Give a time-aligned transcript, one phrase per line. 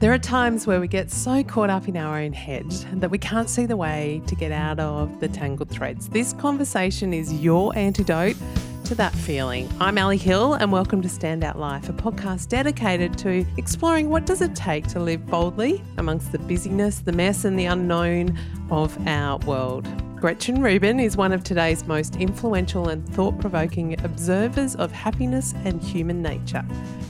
[0.00, 3.18] There are times where we get so caught up in our own head that we
[3.18, 6.08] can't see the way to get out of the tangled threads.
[6.08, 8.36] This conversation is your antidote
[8.84, 9.68] to that feeling.
[9.80, 14.40] I'm Ali Hill and welcome to Standout Life, a podcast dedicated to exploring what does
[14.40, 18.38] it take to live boldly amongst the busyness, the mess and the unknown
[18.70, 19.84] of our world.
[20.20, 26.22] Gretchen Rubin is one of today's most influential and thought-provoking observers of happiness and human
[26.22, 26.64] nature.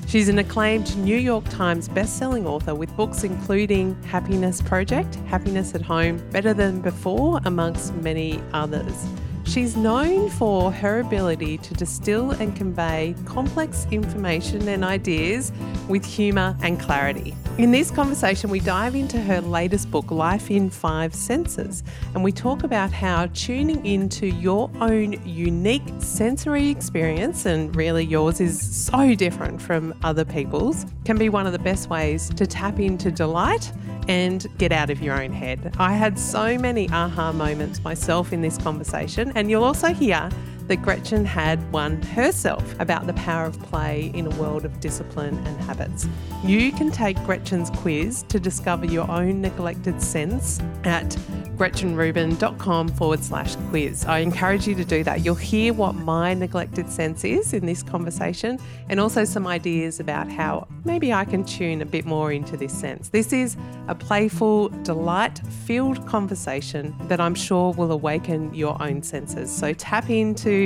[0.09, 5.83] She's an acclaimed New York Times best-selling author with books including Happiness Project, Happiness at
[5.83, 9.07] Home, Better Than Before, amongst many others.
[9.49, 15.53] She's known for her ability to distill and convey complex information and ideas
[15.89, 17.35] with humour and clarity.
[17.57, 22.31] In this conversation, we dive into her latest book, Life in Five Senses, and we
[22.31, 29.15] talk about how tuning into your own unique sensory experience, and really yours is so
[29.15, 33.73] different from other people's, can be one of the best ways to tap into delight
[34.09, 35.75] and get out of your own head.
[35.79, 40.29] I had so many aha moments myself in this conversation, and you'll also hear
[40.69, 45.37] that Gretchen had one herself about the power of play in a world of discipline
[45.47, 46.07] and habits.
[46.45, 51.09] You can take Gretchen's quiz to discover your own neglected sense at
[51.57, 54.05] gretchenrubin.com forward slash quiz.
[54.05, 55.25] I encourage you to do that.
[55.25, 60.31] You'll hear what my neglected sense is in this conversation and also some ideas about
[60.31, 63.09] how maybe I can tune a bit more into this sense.
[63.09, 63.57] This is
[63.89, 69.51] a playful, delight filled conversation that I'm sure will awaken your own senses.
[69.51, 70.58] So tap into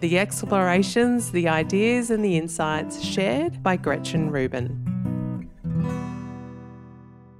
[0.00, 5.50] the explorations, the ideas, and the insights shared by Gretchen Rubin.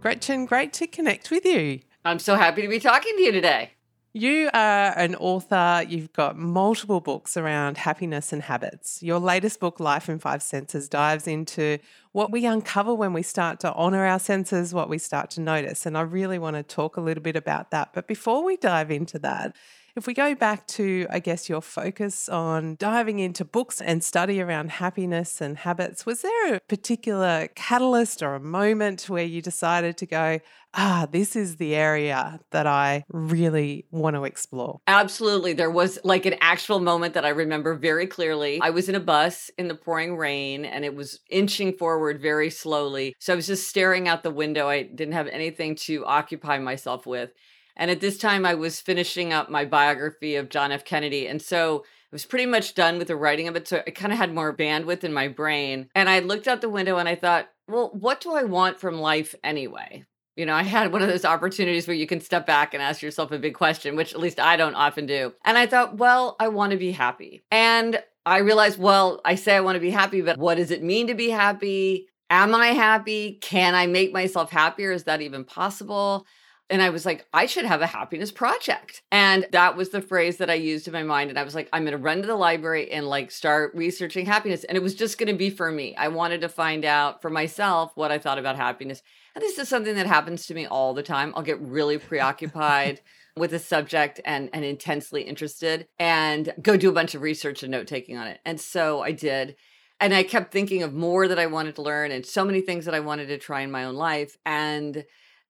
[0.01, 1.81] Gretchen, great to connect with you.
[2.05, 3.73] I'm so happy to be talking to you today.
[4.12, 5.84] You are an author.
[5.87, 9.03] You've got multiple books around happiness and habits.
[9.03, 11.79] Your latest book, Life in Five Senses, dives into
[12.12, 15.84] what we uncover when we start to honor our senses, what we start to notice.
[15.84, 17.91] And I really want to talk a little bit about that.
[17.93, 19.55] But before we dive into that,
[19.97, 24.41] if we go back to, I guess, your focus on diving into books and study
[24.41, 29.97] around happiness and habits, was there a particular catalyst or a moment where you decided
[29.97, 30.41] to go,
[30.75, 34.81] ah, this is the area that I really want to explore?
[34.87, 35.55] Absolutely.
[35.55, 38.61] There was like an actual moment that I remember very clearly.
[38.63, 42.51] I was in a bus in the pouring rain and it was inching forward very
[42.51, 43.15] slowly.
[43.19, 44.69] So I was just staring out the window.
[44.69, 47.31] I didn't have anything to occupy myself with.
[47.76, 50.84] And at this time, I was finishing up my biography of John F.
[50.84, 51.26] Kennedy.
[51.26, 53.69] And so I was pretty much done with the writing of it.
[53.69, 55.88] So I kind of had more bandwidth in my brain.
[55.94, 59.00] And I looked out the window and I thought, well, what do I want from
[59.00, 60.04] life anyway?
[60.36, 63.00] You know, I had one of those opportunities where you can step back and ask
[63.00, 65.32] yourself a big question, which at least I don't often do.
[65.44, 67.42] And I thought, well, I want to be happy.
[67.50, 70.82] And I realized, well, I say I want to be happy, but what does it
[70.82, 72.09] mean to be happy?
[72.28, 73.38] Am I happy?
[73.41, 74.92] Can I make myself happier?
[74.92, 76.26] Is that even possible?
[76.69, 79.03] And I was like, I should have a happiness project.
[79.12, 81.31] And that was the phrase that I used in my mind.
[81.31, 84.27] And I was like, I'm going to run to the library and like start researching
[84.27, 84.65] happiness.
[84.65, 85.94] And it was just going to be for me.
[85.94, 89.03] I wanted to find out for myself what I thought about happiness.
[89.34, 91.32] And this is something that happens to me all the time.
[91.37, 93.00] I'll get really preoccupied
[93.37, 97.71] with a subject and, and intensely interested and go do a bunch of research and
[97.71, 98.41] note taking on it.
[98.44, 99.56] And so I did.
[100.00, 102.87] And I kept thinking of more that I wanted to learn and so many things
[102.87, 104.37] that I wanted to try in my own life.
[104.44, 105.04] And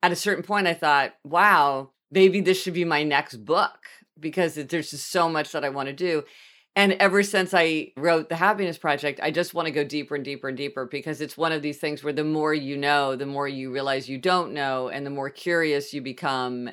[0.06, 3.76] at a certain point, I thought, wow, maybe this should be my next book
[4.18, 6.22] because there's just so much that I want to do.
[6.76, 10.24] And ever since I wrote The Happiness Project, I just want to go deeper and
[10.24, 13.26] deeper and deeper because it's one of these things where the more you know, the
[13.26, 16.70] more you realize you don't know, and the more curious you become,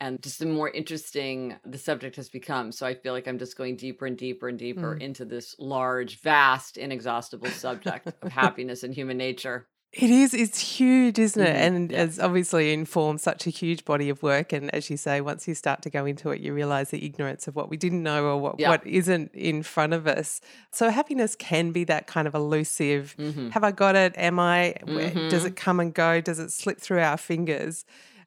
[0.00, 2.72] and just the more interesting the subject has become.
[2.72, 5.00] So I feel like I'm just going deeper and deeper and deeper mm.
[5.00, 9.68] into this large, vast, inexhaustible subject of happiness and human nature.
[9.96, 10.34] It is.
[10.34, 11.54] It's huge, isn't it?
[11.54, 14.52] And as obviously informs such a huge body of work.
[14.52, 17.46] And as you say, once you start to go into it, you realize the ignorance
[17.46, 20.40] of what we didn't know or what, what isn't in front of us.
[20.72, 23.14] So happiness can be that kind of elusive.
[23.16, 23.50] Mm-hmm.
[23.50, 24.14] Have I got it?
[24.16, 24.74] Am I?
[24.84, 25.28] Mm-hmm.
[25.28, 26.20] Does it come and go?
[26.20, 27.84] Does it slip through our fingers?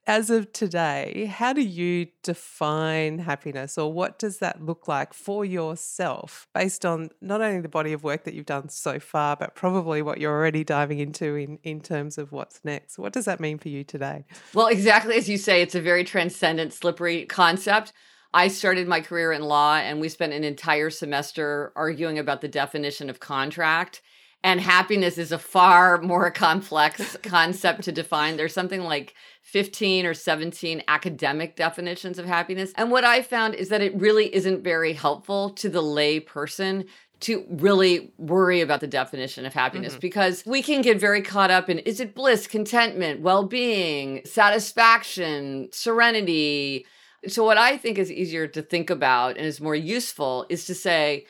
[0.07, 5.43] As of today, how do you define happiness or what does that look like for
[5.43, 9.53] yourself based on not only the body of work that you've done so far, but
[9.53, 12.97] probably what you're already diving into in, in terms of what's next?
[12.97, 14.25] What does that mean for you today?
[14.53, 17.91] Well, exactly as you say, it's a very transcendent, slippery concept.
[18.33, 22.47] I started my career in law and we spent an entire semester arguing about the
[22.47, 24.01] definition of contract
[24.43, 28.37] And happiness is a far more complex concept to define.
[28.37, 32.71] There's something like 15 or 17 academic definitions of happiness.
[32.75, 36.85] And what I found is that it really isn't very helpful to the lay person
[37.19, 40.01] to really worry about the definition of happiness mm-hmm.
[40.01, 45.69] because we can get very caught up in is it bliss, contentment, well being, satisfaction,
[45.71, 46.85] serenity.
[47.27, 50.75] So, what I think is easier to think about and is more useful is to
[50.75, 51.25] say,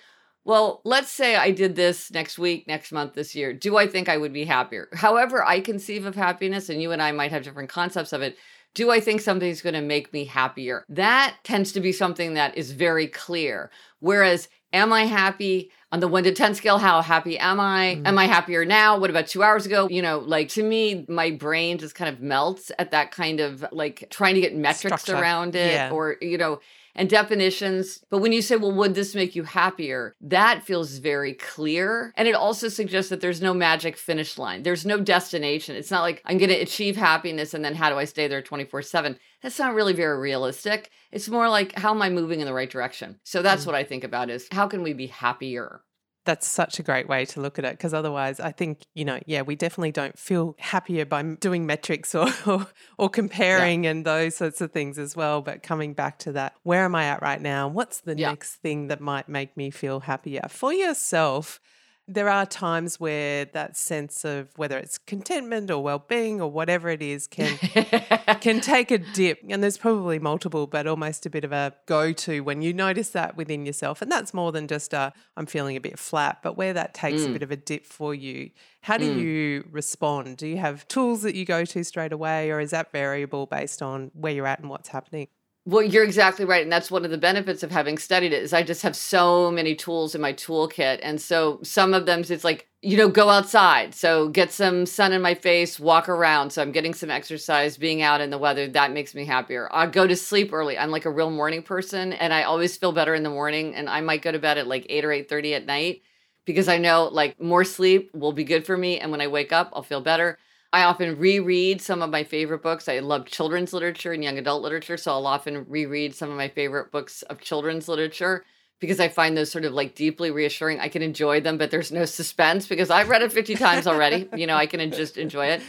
[0.47, 3.53] well, let's say I did this next week, next month, this year.
[3.53, 4.87] Do I think I would be happier?
[4.93, 8.37] However, I conceive of happiness, and you and I might have different concepts of it.
[8.73, 10.85] Do I think something's going to make me happier?
[10.87, 13.71] That tends to be something that is very clear.
[13.99, 15.71] Whereas Am I happy?
[15.93, 17.95] On the one to 10 scale, how happy am I?
[17.95, 18.07] Mm-hmm.
[18.07, 18.99] Am I happier now?
[18.99, 19.87] What about two hours ago?
[19.89, 23.63] You know, like to me, my brain just kind of melts at that kind of
[23.71, 25.21] like trying to get metrics Structure.
[25.21, 25.91] around it yeah.
[25.91, 26.59] or, you know,
[26.97, 28.03] and definitions.
[28.09, 30.15] But when you say, well, would this make you happier?
[30.19, 32.11] That feels very clear.
[32.17, 35.75] And it also suggests that there's no magic finish line, there's no destination.
[35.75, 38.41] It's not like I'm going to achieve happiness and then how do I stay there
[38.41, 39.17] 24 7?
[39.41, 40.89] That's not really very realistic.
[41.11, 43.19] It's more like, how am I moving in the right direction?
[43.23, 43.67] So that's mm.
[43.67, 45.81] what I think about is how can we be happier?
[46.27, 49.17] That's such a great way to look at it because otherwise i think you know
[49.25, 53.91] yeah we definitely don't feel happier by doing metrics or or, or comparing yeah.
[53.91, 57.05] and those sorts of things as well but coming back to that where am i
[57.05, 58.29] at right now what's the yeah.
[58.29, 61.61] next thing that might make me feel happier for yourself
[62.07, 67.01] there are times where that sense of whether it's contentment or well-being or whatever it
[67.01, 67.57] is can
[68.41, 72.41] can take a dip and there's probably multiple but almost a bit of a go-to
[72.41, 75.81] when you notice that within yourself and that's more than just a i'm feeling a
[75.81, 77.29] bit flat but where that takes mm.
[77.29, 78.49] a bit of a dip for you
[78.81, 79.19] how do mm.
[79.19, 82.91] you respond do you have tools that you go to straight away or is that
[82.91, 85.27] variable based on where you're at and what's happening
[85.67, 86.63] well, you're exactly right.
[86.63, 89.51] And that's one of the benefits of having studied it is I just have so
[89.51, 90.99] many tools in my toolkit.
[91.03, 93.93] And so some of them it's like, you know, go outside.
[93.93, 96.51] So get some sun in my face, walk around.
[96.51, 99.67] So I'm getting some exercise, being out in the weather, that makes me happier.
[99.73, 100.77] I go to sleep early.
[100.77, 103.75] I'm like a real morning person and I always feel better in the morning.
[103.75, 106.01] And I might go to bed at like 8 or 8:30 at night
[106.45, 109.01] because I know like more sleep will be good for me.
[109.01, 110.39] And when I wake up, I'll feel better.
[110.73, 112.89] I often reread some of my favorite books.
[112.89, 116.49] I love children's literature and young adult literature, so I'll often reread some of my
[116.49, 118.43] favorite books of children's literature
[118.79, 120.79] because I find those sort of like deeply reassuring.
[120.79, 124.29] I can enjoy them, but there's no suspense because I've read it 50 times already.
[124.35, 125.61] you know, I can just enjoy it.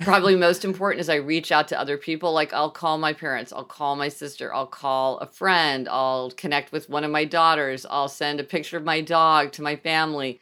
[0.00, 2.32] Probably most important is I reach out to other people.
[2.32, 6.72] Like I'll call my parents, I'll call my sister, I'll call a friend, I'll connect
[6.72, 10.40] with one of my daughters, I'll send a picture of my dog to my family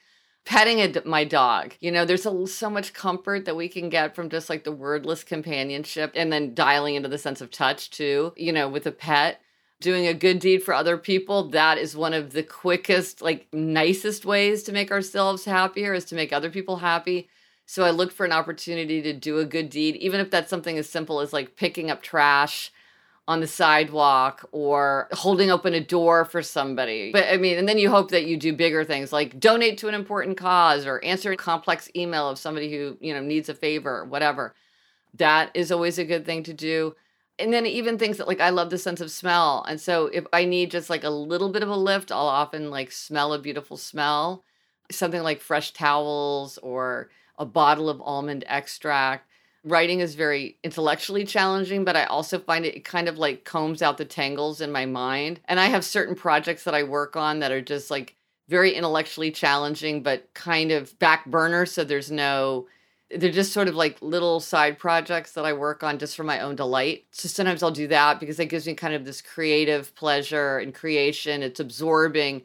[0.48, 1.74] petting a, my dog.
[1.78, 4.72] You know, there's a, so much comfort that we can get from just like the
[4.72, 8.90] wordless companionship and then dialing into the sense of touch too, you know, with a
[8.90, 9.42] pet.
[9.80, 14.24] Doing a good deed for other people, that is one of the quickest, like nicest
[14.24, 17.28] ways to make ourselves happier is to make other people happy.
[17.66, 20.78] So I look for an opportunity to do a good deed, even if that's something
[20.78, 22.72] as simple as like picking up trash
[23.28, 27.12] on the sidewalk or holding open a door for somebody.
[27.12, 29.88] But I mean, and then you hope that you do bigger things like donate to
[29.88, 33.54] an important cause or answer a complex email of somebody who, you know, needs a
[33.54, 34.54] favor or whatever.
[35.12, 36.96] That is always a good thing to do.
[37.38, 39.62] And then even things that like I love the sense of smell.
[39.68, 42.70] And so if I need just like a little bit of a lift, I'll often
[42.70, 44.42] like smell a beautiful smell.
[44.90, 49.27] Something like fresh towels or a bottle of almond extract
[49.68, 53.98] writing is very intellectually challenging, but I also find it, kind of like combs out
[53.98, 55.40] the tangles in my mind.
[55.44, 58.16] And I have certain projects that I work on that are just like
[58.48, 61.66] very intellectually challenging, but kind of back burner.
[61.66, 62.66] So there's no,
[63.10, 66.40] they're just sort of like little side projects that I work on just for my
[66.40, 67.04] own delight.
[67.10, 70.74] So sometimes I'll do that because it gives me kind of this creative pleasure and
[70.74, 71.42] creation.
[71.42, 72.42] It's absorbing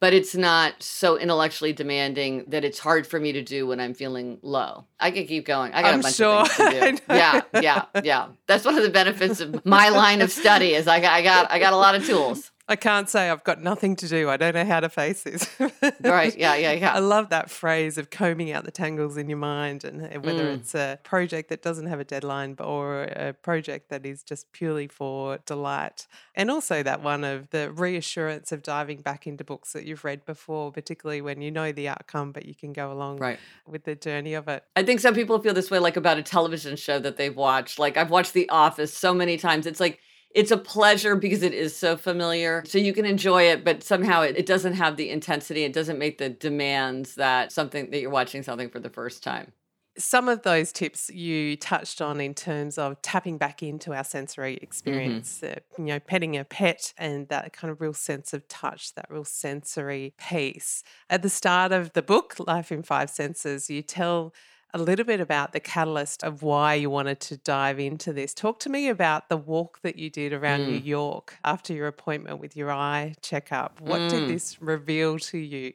[0.00, 3.92] but it's not so intellectually demanding that it's hard for me to do when I'm
[3.92, 4.86] feeling low.
[4.98, 5.72] I can keep going.
[5.72, 6.40] I got I'm a bunch sure.
[6.40, 7.14] of things to do.
[7.14, 8.28] yeah, yeah, yeah.
[8.46, 11.50] That's one of the benefits of my line of study is I got, I got
[11.52, 12.50] I got a lot of tools.
[12.70, 14.30] I can't say I've got nothing to do.
[14.30, 15.44] I don't know how to face this.
[16.00, 16.38] right.
[16.38, 16.54] Yeah.
[16.54, 16.70] Yeah.
[16.70, 16.94] Yeah.
[16.94, 20.44] I love that phrase of combing out the tangles in your mind and uh, whether
[20.44, 20.54] mm.
[20.54, 24.86] it's a project that doesn't have a deadline or a project that is just purely
[24.86, 26.06] for delight.
[26.36, 30.24] And also that one of the reassurance of diving back into books that you've read
[30.24, 33.40] before, particularly when you know the outcome, but you can go along right.
[33.66, 34.62] with the journey of it.
[34.76, 37.80] I think some people feel this way like about a television show that they've watched.
[37.80, 39.66] Like I've watched The Office so many times.
[39.66, 39.98] It's like,
[40.34, 42.62] it's a pleasure because it is so familiar.
[42.66, 45.64] So you can enjoy it, but somehow it, it doesn't have the intensity.
[45.64, 49.52] It doesn't make the demands that something that you're watching something for the first time.
[49.98, 54.56] some of those tips you touched on in terms of tapping back into our sensory
[54.86, 55.20] Mm-hmm.
[55.22, 58.94] experience, uh, you know, petting a pet and that kind of real sense of touch,
[58.94, 60.84] that real sensory piece.
[61.10, 64.32] At the start of the book, Life in Five Senses, you tell
[64.72, 68.32] a little bit about the catalyst of why you wanted to dive into this.
[68.34, 70.86] Talk to me about the walk that you did around New Mm.
[70.86, 73.80] York after your appointment with your eye checkup.
[73.80, 74.28] What did Mm.
[74.28, 75.72] this reveal to you?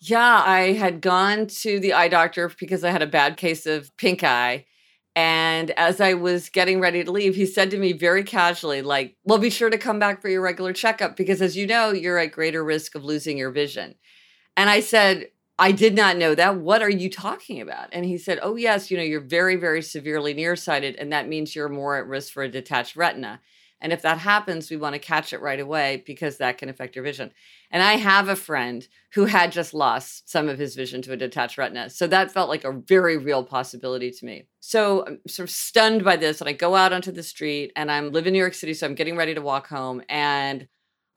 [0.00, 3.94] Yeah, I had gone to the eye doctor because I had a bad case of
[3.96, 4.66] pink eye.
[5.16, 9.16] And as I was getting ready to leave, he said to me very casually, like,
[9.24, 12.18] well, be sure to come back for your regular checkup because, as you know, you're
[12.18, 13.96] at greater risk of losing your vision.
[14.56, 16.56] And I said, I did not know that.
[16.56, 17.88] What are you talking about?
[17.92, 21.54] And he said, Oh, yes, you know, you're very, very severely nearsighted, and that means
[21.54, 23.40] you're more at risk for a detached retina.
[23.80, 26.96] And if that happens, we want to catch it right away because that can affect
[26.96, 27.32] your vision.
[27.70, 31.16] And I have a friend who had just lost some of his vision to a
[31.16, 31.88] detached retina.
[31.88, 34.46] So that felt like a very real possibility to me.
[34.58, 36.40] So I'm sort of stunned by this.
[36.40, 38.74] And I go out onto the street and I'm living in New York City.
[38.74, 40.02] So I'm getting ready to walk home.
[40.08, 40.66] And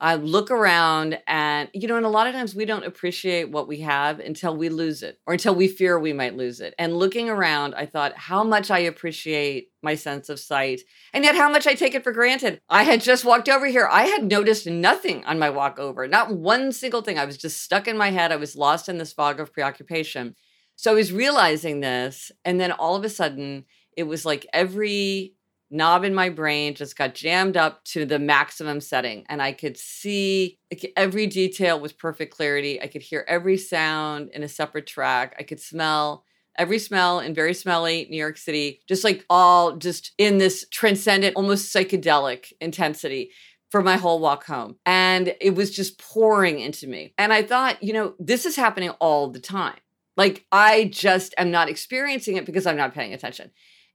[0.02, 3.68] I look around and, you know, and a lot of times we don't appreciate what
[3.68, 6.74] we have until we lose it or until we fear we might lose it.
[6.76, 10.80] And looking around, I thought how much I appreciate my sense of sight
[11.14, 12.60] and yet how much I take it for granted.
[12.68, 13.88] I had just walked over here.
[13.88, 17.16] I had noticed nothing on my walk over, not one single thing.
[17.16, 18.32] I was just stuck in my head.
[18.32, 20.34] I was lost in this fog of preoccupation.
[20.74, 22.32] So I was realizing this.
[22.44, 23.66] And then all of a sudden,
[23.96, 25.34] it was like every
[25.72, 29.76] knob in my brain just got jammed up to the maximum setting and i could
[29.76, 30.58] see
[30.96, 32.80] every detail with perfect clarity.
[32.80, 35.34] I could hear every sound in a separate track.
[35.38, 36.24] I could smell
[36.58, 41.34] every smell in very smelly new york city just like all just in this transcendent
[41.34, 43.30] almost psychedelic intensity
[43.70, 44.76] for my whole walk home.
[44.84, 47.14] And it was just pouring into me.
[47.16, 49.78] And i thought you know this is happening all the time.
[50.16, 53.50] Like i just am not experiencing it because i'm not paying attention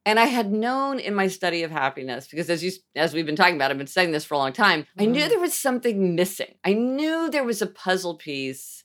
[0.08, 3.36] and I had known in my study of happiness, because as you as we've been
[3.42, 4.88] talking about, I've been studying this for a long time.
[4.98, 5.30] I knew Mm.
[5.30, 6.54] there was something missing.
[6.64, 8.84] I knew there was a puzzle piece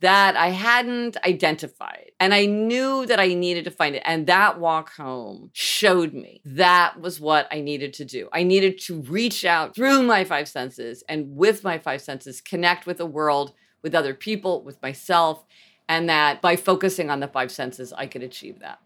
[0.00, 2.12] that I hadn't identified.
[2.20, 4.02] And I knew that I needed to find it.
[4.04, 8.28] And that walk home showed me that was what I needed to do.
[8.32, 12.86] I needed to reach out through my five senses and with my five senses, connect
[12.86, 13.52] with the world,
[13.82, 15.44] with other people, with myself.
[15.88, 18.78] And that by focusing on the five senses, I could achieve that.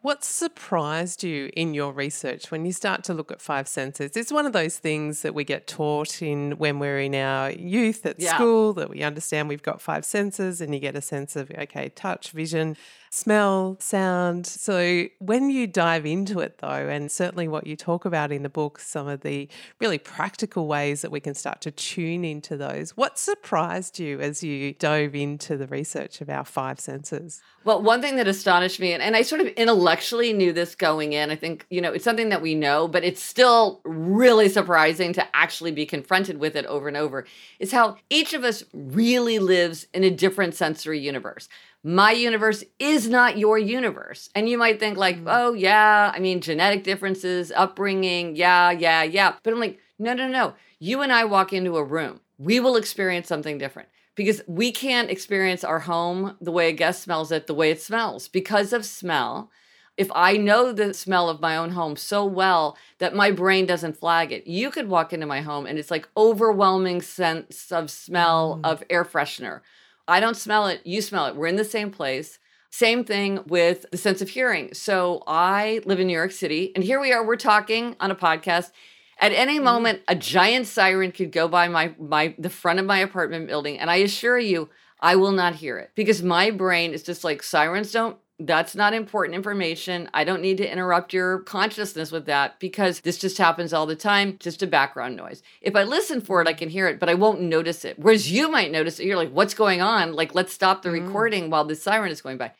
[0.00, 4.12] What surprised you in your research when you start to look at five senses?
[4.16, 8.06] It's one of those things that we get taught in when we're in our youth
[8.06, 8.36] at Yeah.
[8.36, 11.88] school that we understand we've got five senses and you get a sense of okay,
[11.88, 12.76] touch, vision,
[13.10, 14.46] smell, sound.
[14.46, 18.48] So when you dive into it though, and certainly what you talk about in the
[18.48, 19.48] book, some of the
[19.80, 24.42] really practical ways that we can start to tune into those, what surprised you as
[24.42, 27.40] you dove into the research of our five senses?
[27.64, 31.12] Well, one thing that astonished me, and, and I sort of intellectually knew this going
[31.12, 35.12] in, I think, you know, it's something that we know, but it's still really surprising
[35.14, 37.26] to actually be confronted with it over and over,
[37.58, 41.48] is how each of us really lives in a different sensory universe.
[41.88, 44.28] My universe is not your universe.
[44.34, 49.36] And you might think, like, oh, yeah, I mean, genetic differences, upbringing, yeah, yeah, yeah.
[49.42, 50.52] But I'm like, no, no, no.
[50.78, 55.10] You and I walk into a room, we will experience something different because we can't
[55.10, 58.84] experience our home the way a guest smells it the way it smells because of
[58.84, 59.50] smell
[59.96, 63.96] if i know the smell of my own home so well that my brain doesn't
[63.96, 68.60] flag it you could walk into my home and it's like overwhelming sense of smell
[68.62, 68.70] Mm.
[68.70, 69.60] of air freshener
[70.08, 71.36] i don't smell it you smell it.
[71.36, 72.38] We're in the same place.
[72.70, 74.74] Same thing with the sense of hearing.
[74.74, 78.16] So i live in new york city and here we are we're talking on a
[78.16, 78.72] podcast.
[79.20, 79.64] At any mm-hmm.
[79.64, 83.78] moment, a giant siren could go by my my the front of my apartment building,
[83.78, 87.42] and I assure you, I will not hear it because my brain is just like
[87.42, 88.16] sirens don't.
[88.40, 90.08] That's not important information.
[90.14, 93.96] I don't need to interrupt your consciousness with that because this just happens all the
[93.96, 95.42] time, just a background noise.
[95.60, 97.98] If I listen for it, I can hear it, but I won't notice it.
[97.98, 99.06] Whereas you might notice it.
[99.06, 100.12] You're like, what's going on?
[100.12, 101.04] Like, let's stop the Mm.
[101.06, 102.52] recording while the siren is going by.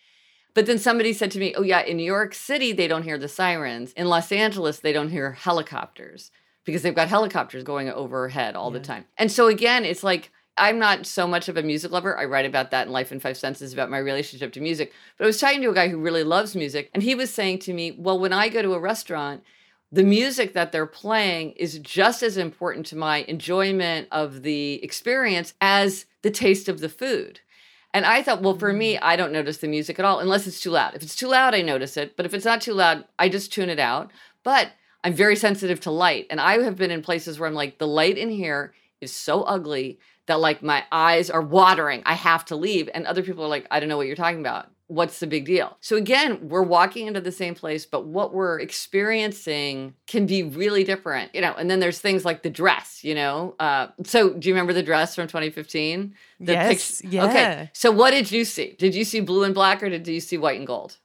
[0.53, 3.17] But then somebody said to me, Oh, yeah, in New York City, they don't hear
[3.19, 3.93] the sirens.
[3.93, 6.33] In Los Angeles, they don't hear helicopters
[6.65, 9.05] because they've got helicopters going overhead all the time.
[9.17, 12.19] And so, again, it's like, I'm not so much of a music lover.
[12.19, 14.93] I write about that in Life in Five Senses about my relationship to music.
[15.17, 17.61] But I was talking to a guy who really loves music, and he was saying
[17.61, 19.43] to me, Well, when I go to a restaurant,
[19.91, 25.55] the music that they're playing is just as important to my enjoyment of the experience
[25.61, 27.41] as the taste of the food.
[27.95, 28.99] And I thought, well, for me, mm.
[29.00, 30.95] I don't notice the music at all unless it's too loud.
[30.95, 32.17] If it's too loud, I notice it.
[32.17, 34.11] But if it's not too loud, I just tune it out.
[34.43, 34.73] But
[35.03, 36.27] I'm very sensitive to light.
[36.29, 39.43] And I have been in places where I'm like, the light in here is so
[39.43, 39.99] ugly
[40.29, 42.03] that like my eyes are watering.
[42.07, 42.89] I have to leave.
[42.95, 44.69] And other people are like, I don't know what you're talking about.
[44.89, 45.77] what's the big deal?
[45.81, 50.83] So again, we're walking into the same place, but what we're experiencing can be really
[50.83, 51.53] different, you know.
[51.53, 53.55] And then there's things like the dress, you know.
[53.61, 56.15] Uh, so do you remember the dress from 2015?
[56.41, 57.01] The yes.
[57.03, 57.25] pic- yeah.
[57.27, 57.71] Okay.
[57.75, 58.77] So what did you see?
[58.79, 60.97] Did you see blue and black, or did you see white and gold?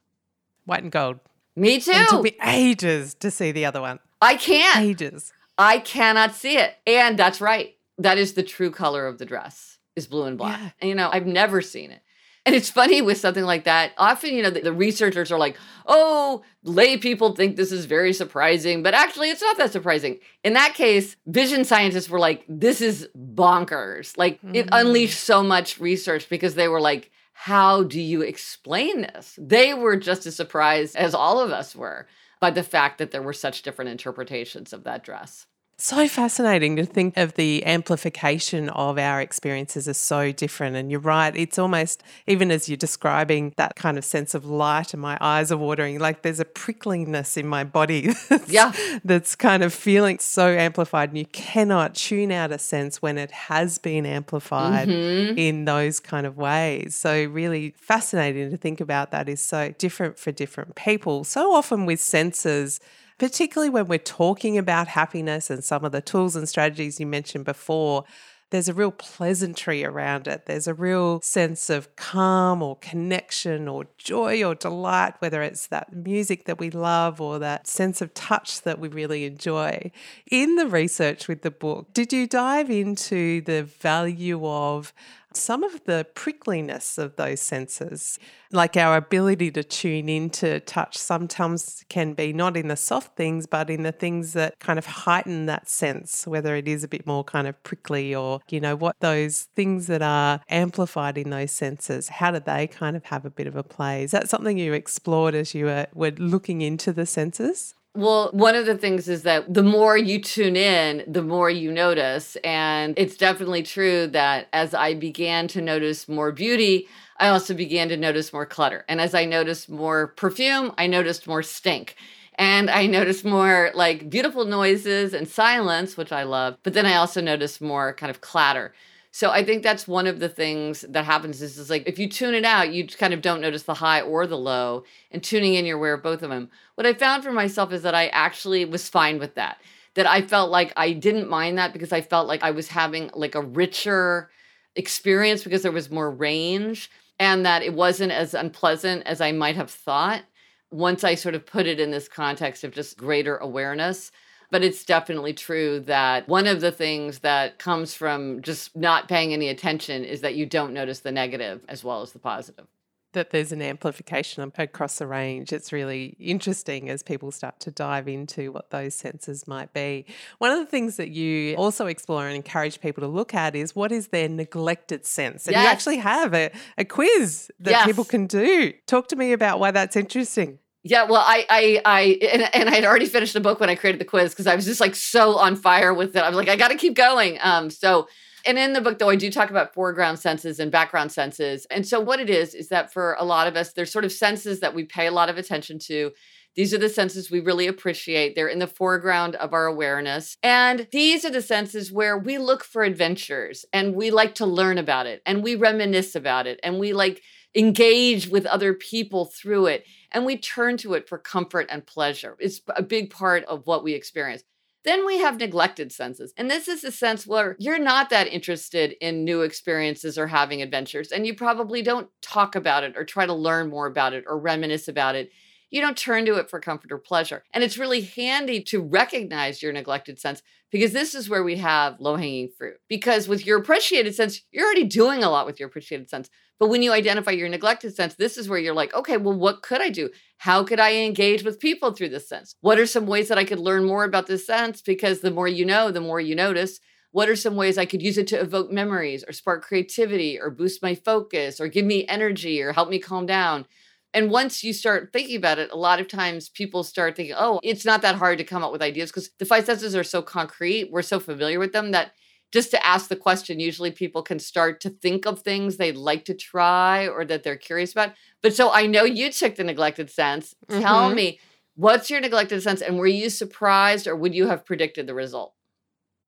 [0.65, 1.19] White and gold.
[1.55, 1.91] Me too.
[1.91, 3.99] It took me ages to see the other one.
[4.21, 4.79] I can't.
[4.79, 5.33] Ages.
[5.57, 6.73] I cannot see it.
[6.87, 7.75] And that's right.
[7.97, 10.59] That is the true color of the dress is blue and black.
[10.59, 10.69] Yeah.
[10.81, 12.01] And you know, I've never seen it.
[12.45, 13.93] And it's funny with something like that.
[13.97, 18.11] Often, you know, the, the researchers are like, oh, lay people think this is very
[18.11, 20.19] surprising, but actually it's not that surprising.
[20.43, 24.17] In that case, vision scientists were like, this is bonkers.
[24.17, 24.69] Like it Mm.
[24.81, 29.39] unleashed so much research because they were like, how do you explain this?
[29.41, 32.07] They were just as surprised as all of us were
[32.41, 35.45] by the fact that there were such different interpretations of that dress.
[35.83, 40.77] So fascinating to think of the amplification of our experiences as so different.
[40.77, 44.93] And you're right, it's almost, even as you're describing that kind of sense of light
[44.93, 48.71] and my eyes are watering, like there's a prickliness in my body that's, Yeah.
[49.03, 51.09] that's kind of feeling so amplified.
[51.09, 55.37] And you cannot tune out a sense when it has been amplified Mhm.
[55.37, 56.95] in those kind of ways.
[56.95, 61.25] So, really fascinating to think about that is so different for different people.
[61.25, 62.79] So often with senses,
[63.17, 67.45] particularly when we're talking about happiness and some of the tools and strategies you mentioned
[67.45, 68.05] before.
[68.49, 70.45] There's a real pleasantry around it.
[70.45, 75.91] There's a real sense of calm or connection or joy or delight, whether it's that
[75.95, 79.91] music that we love or that sense of touch that we really enjoy.
[80.29, 84.93] In the research with the book, did you dive into the value of
[85.35, 88.19] some of the prickliness of those senses,
[88.51, 93.45] like our ability to tune into touch, sometimes can be not in the soft things,
[93.47, 97.05] but in the things that kind of heighten that sense, whether it is a bit
[97.07, 101.51] more kind of prickly or, you know, what those things that are amplified in those
[101.51, 104.03] senses, how do they kind of have a bit of a play?
[104.03, 107.75] Is that something you explored as you were, were looking into the senses?
[107.95, 111.71] Well, one of the things is that the more you tune in, the more you
[111.71, 112.35] notice.
[112.37, 117.89] And it's definitely true that as I began to notice more beauty, I also began
[117.89, 118.83] to notice more clutter.
[118.89, 121.95] And as I noticed more perfume, I noticed more stink.
[122.35, 126.57] And I noticed more like beautiful noises and silence, which I love.
[126.63, 128.73] But then I also noticed more kind of clatter.
[129.15, 132.09] So I think that's one of the things that happens is, is like if you
[132.09, 134.85] tune it out, you kind of don't notice the high or the low.
[135.11, 136.49] And tuning in, you're aware of both of them.
[136.73, 139.61] What I found for myself is that I actually was fine with that.
[139.93, 143.11] That I felt like I didn't mind that because I felt like I was having
[143.13, 144.31] like a richer
[144.75, 149.55] experience because there was more range and that it wasn't as unpleasant as I might
[149.55, 150.23] have thought
[150.71, 154.11] once I sort of put it in this context of just greater awareness.
[154.53, 159.33] But it's definitely true that one of the things that comes from just not paying
[159.33, 162.67] any attention is that you don't notice the negative as well as the positive.
[163.13, 165.53] that there's an amplification across the range.
[165.53, 170.05] It's really interesting as people start to dive into what those senses might be.
[170.39, 173.75] One of the things that you also explore and encourage people to look at is
[173.75, 175.45] what is their neglected sense?
[175.47, 177.85] And you actually have a, a quiz that Yes.
[177.85, 178.73] people can do.
[178.87, 180.57] Talk to me about why that's interesting.
[180.85, 182.01] Yeah, well, I, I, I,
[182.33, 184.55] and, and I had already finished the book when I created the quiz because I
[184.55, 186.19] was just like so on fire with it.
[186.19, 187.37] I was like, I got to keep going.
[187.41, 188.09] Um, so,
[188.45, 191.65] and in the book though, I do talk about foreground senses and background senses.
[191.71, 194.11] And so, what it is is that for a lot of us, there's sort of
[194.11, 196.11] senses that we pay a lot of attention to.
[196.55, 198.35] These are the senses we really appreciate.
[198.35, 200.37] They're in the foreground of our awareness.
[200.43, 204.77] And these are the senses where we look for adventures and we like to learn
[204.77, 207.23] about it and we reminisce about it and we like
[207.55, 212.35] engage with other people through it and we turn to it for comfort and pleasure.
[212.39, 214.43] It's a big part of what we experience.
[214.83, 216.33] Then we have neglected senses.
[216.37, 220.61] And this is a sense where you're not that interested in new experiences or having
[220.61, 224.25] adventures, and you probably don't talk about it or try to learn more about it
[224.27, 225.31] or reminisce about it.
[225.73, 227.43] You don't turn to it for comfort or pleasure.
[227.51, 231.99] And it's really handy to recognize your neglected sense because this is where we have
[231.99, 232.75] low hanging fruit.
[232.87, 236.29] Because with your appreciated sense, you're already doing a lot with your appreciated sense.
[236.59, 239.63] But when you identify your neglected sense, this is where you're like, okay, well, what
[239.63, 240.11] could I do?
[240.37, 242.55] How could I engage with people through this sense?
[242.61, 244.79] What are some ways that I could learn more about this sense?
[244.79, 246.79] Because the more you know, the more you notice.
[247.09, 250.51] What are some ways I could use it to evoke memories or spark creativity or
[250.51, 253.65] boost my focus or give me energy or help me calm down?
[254.13, 257.59] And once you start thinking about it, a lot of times people start thinking, oh,
[257.63, 260.21] it's not that hard to come up with ideas because the five senses are so
[260.21, 260.91] concrete.
[260.91, 262.11] We're so familiar with them that
[262.51, 266.25] just to ask the question, usually people can start to think of things they'd like
[266.25, 268.13] to try or that they're curious about.
[268.43, 270.53] But so I know you took the neglected sense.
[270.69, 271.15] Tell Mhm.
[271.15, 271.39] me,
[271.75, 272.81] what's your neglected sense?
[272.83, 275.55] And were you surprised or would you have predicted the result?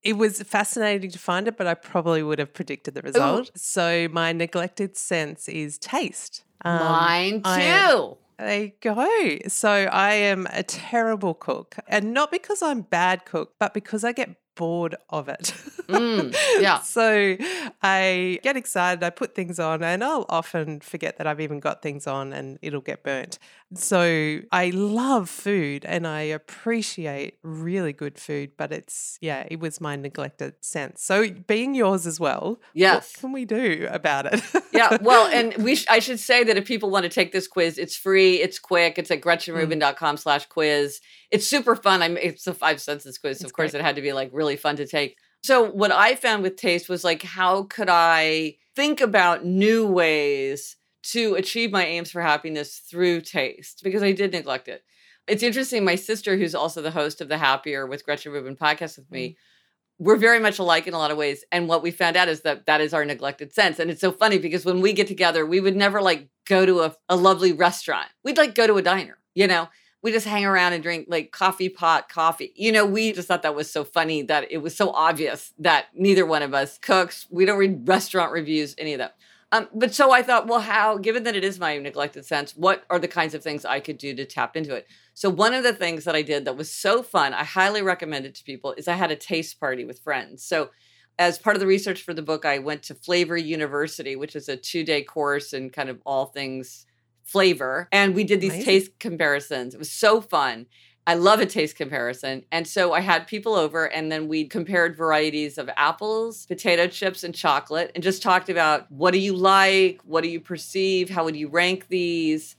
[0.06, 3.48] It was fascinating to find it, but I probably would have predicted the result.
[3.48, 3.52] Ooh.
[3.56, 6.44] So my neglected sense is taste.
[6.64, 8.18] Um, Mine too.
[8.38, 9.38] There you go.
[9.48, 14.12] So I am a terrible cook, and not because I'm bad cook, but because I
[14.12, 15.54] get bored of it.
[15.88, 16.80] Mm, yeah.
[16.80, 17.38] so
[17.84, 21.82] I get excited, I put things on, and I'll often forget that I've even got
[21.82, 23.38] things on and it'll get burnt.
[23.74, 29.82] So I love food and I appreciate really good food, but it's, yeah, it was
[29.82, 31.04] my neglected sense.
[31.04, 33.14] So being yours as well, yes.
[33.14, 34.42] what can we do about it?
[34.72, 37.48] yeah, well, and we sh- I should say that if people want to take this
[37.48, 41.02] quiz, it's free, it's quick, it's at gretchenrubin.com slash quiz.
[41.32, 42.02] It's super fun.
[42.02, 43.40] I'm, it's a five senses quiz.
[43.40, 43.82] So of course, great.
[43.82, 45.18] it had to be like really fun to take.
[45.44, 50.78] So what I found with taste was like, how could I think about new ways
[51.06, 54.84] to achieve my aims for happiness through taste because I did neglect it.
[55.28, 55.84] It's interesting.
[55.84, 59.30] My sister, who's also the host of the Happier with Gretchen Rubin podcast with me,
[59.30, 60.04] mm-hmm.
[60.04, 61.44] we're very much alike in a lot of ways.
[61.52, 63.80] And what we found out is that that is our neglected sense.
[63.80, 66.82] And it's so funny because when we get together, we would never like go to
[66.82, 68.08] a, a lovely restaurant.
[68.24, 69.70] We'd like go to a diner, you know?
[70.02, 72.54] We just hang around and drink like coffee pot coffee.
[72.56, 75.88] You know, we just thought that was so funny that it was so obvious that
[75.96, 77.26] neither one of us cooks.
[77.30, 79.16] We don't read restaurant reviews, any of that.
[79.52, 82.84] Um, but so I thought, well, how, given that it is my neglected sense, what
[82.90, 84.88] are the kinds of things I could do to tap into it?
[85.14, 88.26] So, one of the things that I did that was so fun, I highly recommend
[88.26, 90.44] it to people, is I had a taste party with friends.
[90.44, 90.72] So,
[91.18, 94.50] as part of the research for the book, I went to Flavor University, which is
[94.50, 96.86] a two day course in kind of all things
[97.26, 97.90] flavor.
[97.92, 99.74] And we did these taste comparisons.
[99.74, 100.68] It was so fun.
[101.08, 102.46] I love a taste comparison.
[102.52, 107.24] And so I had people over and then we compared varieties of apples, potato chips,
[107.24, 110.02] and chocolate and just talked about what do you like?
[110.04, 111.10] What do you perceive?
[111.10, 112.56] How would you rank these?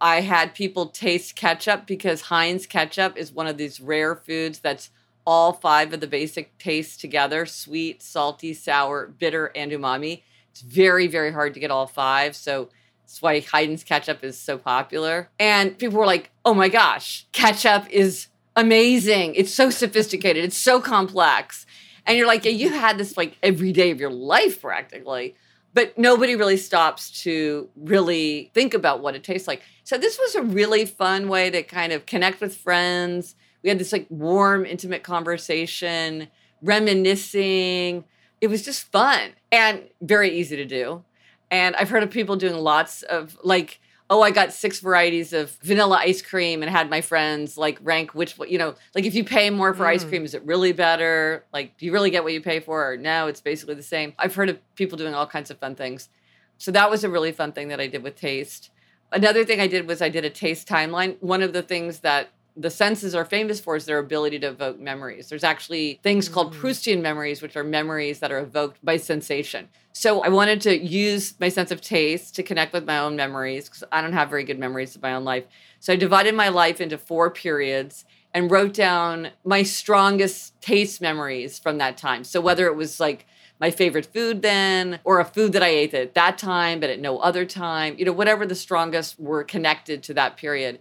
[0.00, 4.90] I had people taste ketchup because Heinz ketchup is one of these rare foods that's
[5.24, 10.22] all five of the basic tastes together sweet, salty, sour, bitter, and umami.
[10.50, 12.36] It's very, very hard to get all five.
[12.36, 12.68] So
[13.02, 15.28] that's why Heinz ketchup is so popular.
[15.38, 19.34] And people were like, oh my gosh, ketchup is amazing.
[19.34, 20.44] It's so sophisticated.
[20.44, 21.66] It's so complex.
[22.06, 25.34] And you're like, yeah, you had this like every day of your life practically.
[25.74, 29.62] But nobody really stops to really think about what it tastes like.
[29.84, 33.34] So this was a really fun way to kind of connect with friends.
[33.62, 36.28] We had this like warm, intimate conversation,
[36.62, 38.04] reminiscing.
[38.40, 41.04] It was just fun and very easy to do.
[41.52, 45.50] And I've heard of people doing lots of like, oh, I got six varieties of
[45.62, 49.22] vanilla ice cream and had my friends like rank which, you know, like if you
[49.22, 49.88] pay more for mm.
[49.88, 51.44] ice cream, is it really better?
[51.52, 52.92] Like, do you really get what you pay for?
[52.92, 54.14] Or no, it's basically the same.
[54.18, 56.08] I've heard of people doing all kinds of fun things.
[56.56, 58.70] So that was a really fun thing that I did with taste.
[59.12, 61.16] Another thing I did was I did a taste timeline.
[61.20, 64.78] One of the things that the senses are famous for is their ability to evoke
[64.78, 65.28] memories.
[65.28, 66.32] There's actually things mm.
[66.32, 69.68] called Proustian memories, which are memories that are evoked by sensation.
[69.92, 73.68] So I wanted to use my sense of taste to connect with my own memories
[73.68, 75.44] because I don't have very good memories of my own life.
[75.80, 81.58] So I divided my life into four periods and wrote down my strongest taste memories
[81.58, 82.24] from that time.
[82.24, 83.26] So whether it was like
[83.60, 86.98] my favorite food then or a food that I ate at that time but at
[86.98, 90.80] no other time, you know, whatever the strongest were connected to that period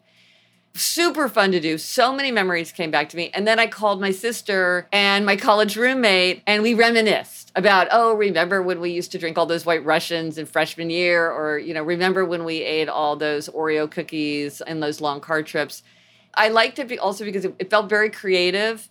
[0.73, 1.77] super fun to do.
[1.77, 3.29] So many memories came back to me.
[3.34, 8.13] And then I called my sister and my college roommate, and we reminisced about, oh,
[8.15, 11.29] remember when we used to drink all those white Russians in freshman year?
[11.29, 15.43] Or, you know, remember when we ate all those Oreo cookies in those long car
[15.43, 15.84] trips?
[16.34, 18.88] I liked it also because it, felt very creative.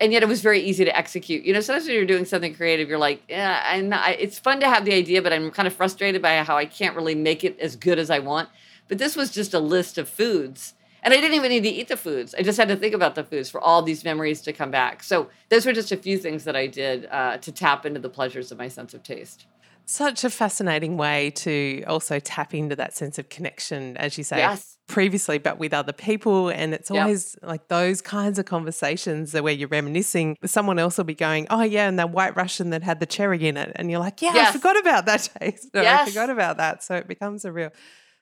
[0.00, 1.44] And yet it was very easy to execute.
[1.44, 4.68] You know, sometimes when you're doing something creative, you're like, yeah, I'm it's fun to
[4.68, 7.58] have the idea, but I'm kind of frustrated by how I can't really make it
[7.58, 8.48] as good as I want.
[8.86, 11.88] But this was just a list of foods and I didn't even need to eat
[11.88, 12.34] the foods.
[12.34, 15.02] I just had to think about the foods for all these memories to come back.
[15.02, 18.08] So those were just a few things that I did uh, to tap into the
[18.08, 19.46] pleasures of my sense of taste.
[19.90, 24.36] Such a fascinating way to also tap into that sense of connection, as you say.
[24.36, 24.76] Yes.
[24.86, 26.50] Previously, but with other people.
[26.50, 27.48] And it's always yep.
[27.48, 30.36] like those kinds of conversations where you're reminiscing.
[30.44, 33.48] Someone else will be going, Oh, yeah, and that white Russian that had the cherry
[33.48, 33.72] in it.
[33.76, 34.50] And you're like, Yeah, yes.
[34.50, 35.70] I forgot about that taste.
[35.72, 36.02] No, yes.
[36.02, 36.82] I forgot about that.
[36.82, 37.70] So it becomes a real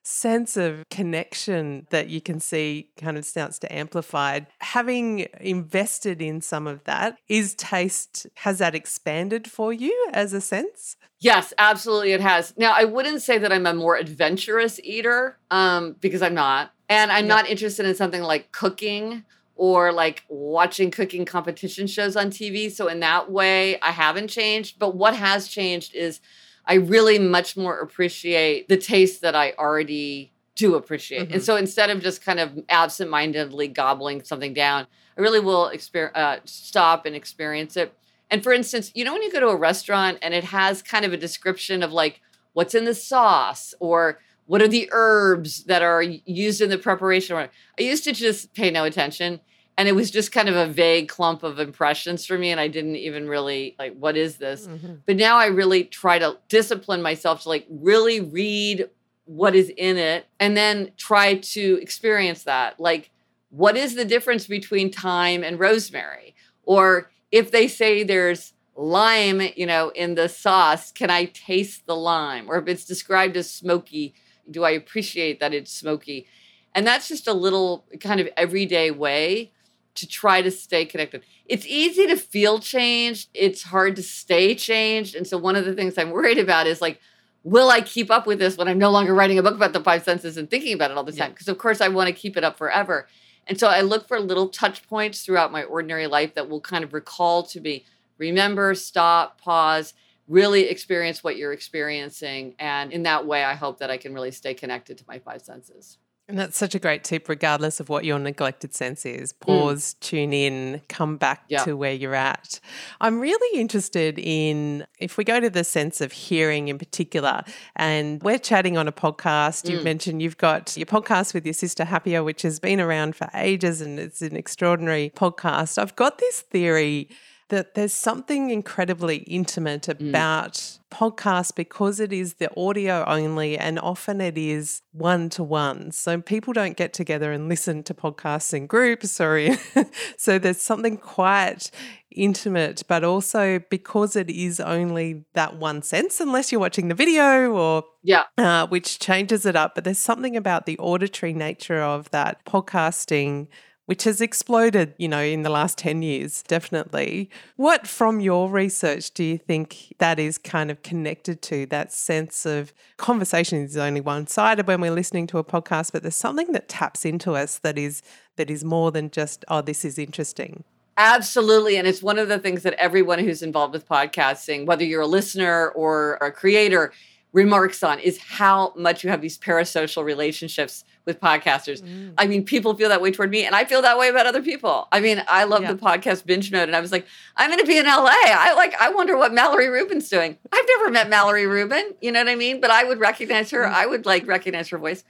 [0.06, 4.40] sense of connection that you can see kind of starts to amplify.
[4.60, 10.40] Having invested in some of that, is taste, has that expanded for you as a
[10.40, 10.96] sense?
[11.18, 12.54] Yes, absolutely it has.
[12.56, 16.70] Now, I wouldn't say that I'm a more adventurous eater um, because I'm not.
[16.88, 19.24] And I'm not interested in something like cooking
[19.56, 22.70] or like watching cooking competition shows on TV.
[22.70, 24.78] So, in that way, I haven't changed.
[24.78, 26.20] But what has changed is
[26.66, 31.24] I really much more appreciate the taste that I already do appreciate.
[31.24, 31.34] Mm-hmm.
[31.34, 36.14] And so instead of just kind of absentmindedly gobbling something down, I really will exper-
[36.14, 37.94] uh, stop and experience it.
[38.30, 41.04] And for instance, you know, when you go to a restaurant and it has kind
[41.04, 42.20] of a description of like
[42.54, 47.36] what's in the sauce or what are the herbs that are used in the preparation?
[47.36, 47.48] I
[47.78, 49.40] used to just pay no attention
[49.78, 52.68] and it was just kind of a vague clump of impressions for me and i
[52.68, 54.66] didn't even really like what is this?
[54.66, 54.94] Mm-hmm.
[55.06, 58.88] but now i really try to discipline myself to like really read
[59.26, 62.80] what is in it and then try to experience that.
[62.80, 63.10] Like
[63.50, 66.34] what is the difference between thyme and rosemary?
[66.62, 71.96] Or if they say there's lime you know in the sauce can i taste the
[71.96, 72.48] lime?
[72.48, 74.14] Or if it's described as smoky
[74.48, 76.26] do i appreciate that it's smoky?
[76.74, 79.52] And that's just a little kind of everyday way
[79.96, 81.22] to try to stay connected.
[81.46, 85.14] It's easy to feel changed, it's hard to stay changed.
[85.14, 87.00] And so, one of the things I'm worried about is like,
[87.42, 89.82] will I keep up with this when I'm no longer writing a book about the
[89.82, 91.30] five senses and thinking about it all the time?
[91.30, 91.52] Because, yeah.
[91.52, 93.06] of course, I want to keep it up forever.
[93.46, 96.84] And so, I look for little touch points throughout my ordinary life that will kind
[96.84, 97.84] of recall to me
[98.18, 99.94] remember, stop, pause.
[100.28, 102.56] Really experience what you're experiencing.
[102.58, 105.42] And in that way, I hope that I can really stay connected to my five
[105.42, 105.98] senses.
[106.28, 109.32] And that's such a great tip, regardless of what your neglected sense is.
[109.32, 109.40] Mm.
[109.40, 110.00] Pause, mm.
[110.00, 111.64] tune in, come back yep.
[111.64, 112.58] to where you're at.
[113.00, 117.44] I'm really interested in if we go to the sense of hearing in particular,
[117.76, 119.70] and we're chatting on a podcast.
[119.70, 119.84] You've mm.
[119.84, 123.80] mentioned you've got your podcast with your sister Happier, which has been around for ages
[123.80, 125.78] and it's an extraordinary podcast.
[125.78, 127.08] I've got this theory
[127.48, 130.08] that there's something incredibly intimate mm.
[130.08, 130.78] about mm.
[130.90, 135.92] podcasts because it is the audio only and often it is one to one.
[135.92, 139.56] So people don't get together and listen to podcasts in groups or
[140.16, 141.70] so there's something quite
[142.10, 147.52] intimate, but also because it is only that one sense, unless you're watching the video
[147.52, 149.74] or yeah, uh, which changes it up.
[149.74, 153.48] But there's something about the auditory nature of that podcasting
[153.86, 157.30] which has exploded, you know, in the last 10 years, definitely.
[157.56, 162.44] What from your research do you think that is kind of connected to that sense
[162.44, 166.68] of conversation is only one-sided when we're listening to a podcast, but there's something that
[166.68, 168.02] taps into us that is
[168.36, 170.64] that is more than just, oh, this is interesting.
[170.98, 171.76] Absolutely.
[171.76, 175.06] And it's one of the things that everyone who's involved with podcasting, whether you're a
[175.06, 176.92] listener or a creator,
[177.32, 181.80] remarks on is how much you have these parasocial relationships with podcasters.
[181.82, 182.14] Mm.
[182.18, 184.42] I mean, people feel that way toward me, and I feel that way about other
[184.42, 184.88] people.
[184.92, 185.72] I mean, I love yeah.
[185.72, 188.10] the podcast binge mode, and I was like, I'm going to be in LA.
[188.12, 190.36] I like, I wonder what Mallory Rubin's doing.
[190.52, 192.60] I've never met Mallory Rubin, you know what I mean?
[192.60, 193.64] But I would recognize her.
[193.64, 193.72] Mm.
[193.72, 195.04] I would like recognize her voice.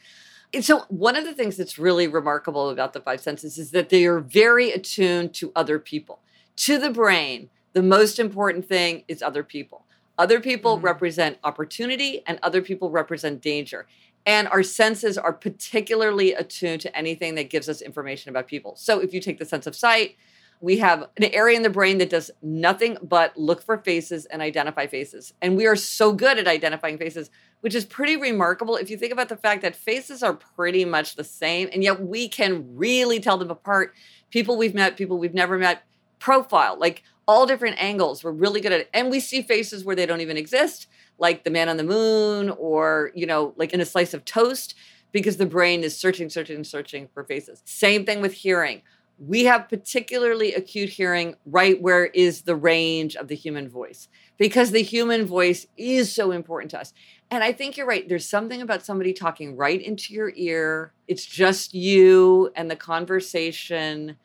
[0.55, 3.89] And so, one of the things that's really remarkable about the five senses is that
[3.89, 6.21] they are very attuned to other people.
[6.57, 9.87] To the brain, the most important thing is other people.
[10.19, 10.87] Other people mm-hmm.
[10.87, 13.87] represent opportunity and other people represent danger.
[14.27, 18.75] And our senses are particularly attuned to anything that gives us information about people.
[18.77, 20.17] So if you take the sense of sight,
[20.61, 24.43] we have an area in the brain that does nothing but look for faces and
[24.43, 25.33] identify faces.
[25.41, 29.13] And we are so good at identifying faces, which is pretty remarkable if you think
[29.13, 31.69] about the fact that faces are pretty much the same.
[31.73, 33.95] And yet we can really tell them apart.
[34.31, 35.85] People we've met, people we've never met,
[36.19, 36.79] profile.
[36.79, 38.25] Like all different angles.
[38.25, 38.91] We're really good at it.
[38.95, 40.87] And we see faces where they don't even exist,
[41.19, 44.75] like the man on the moon or, you know, like in a slice of toast,
[45.13, 47.63] because the brain is searching, searching, searching for faces.
[47.65, 48.83] Same thing with hearing.
[49.19, 54.73] We have particularly acute hearing right where is the range of the human voice because
[54.73, 56.93] the human voice is so important to us.
[57.31, 58.07] And I think you're right.
[58.07, 60.93] There's something about somebody talking right into your ear.
[61.09, 64.17] It's just you and the conversation.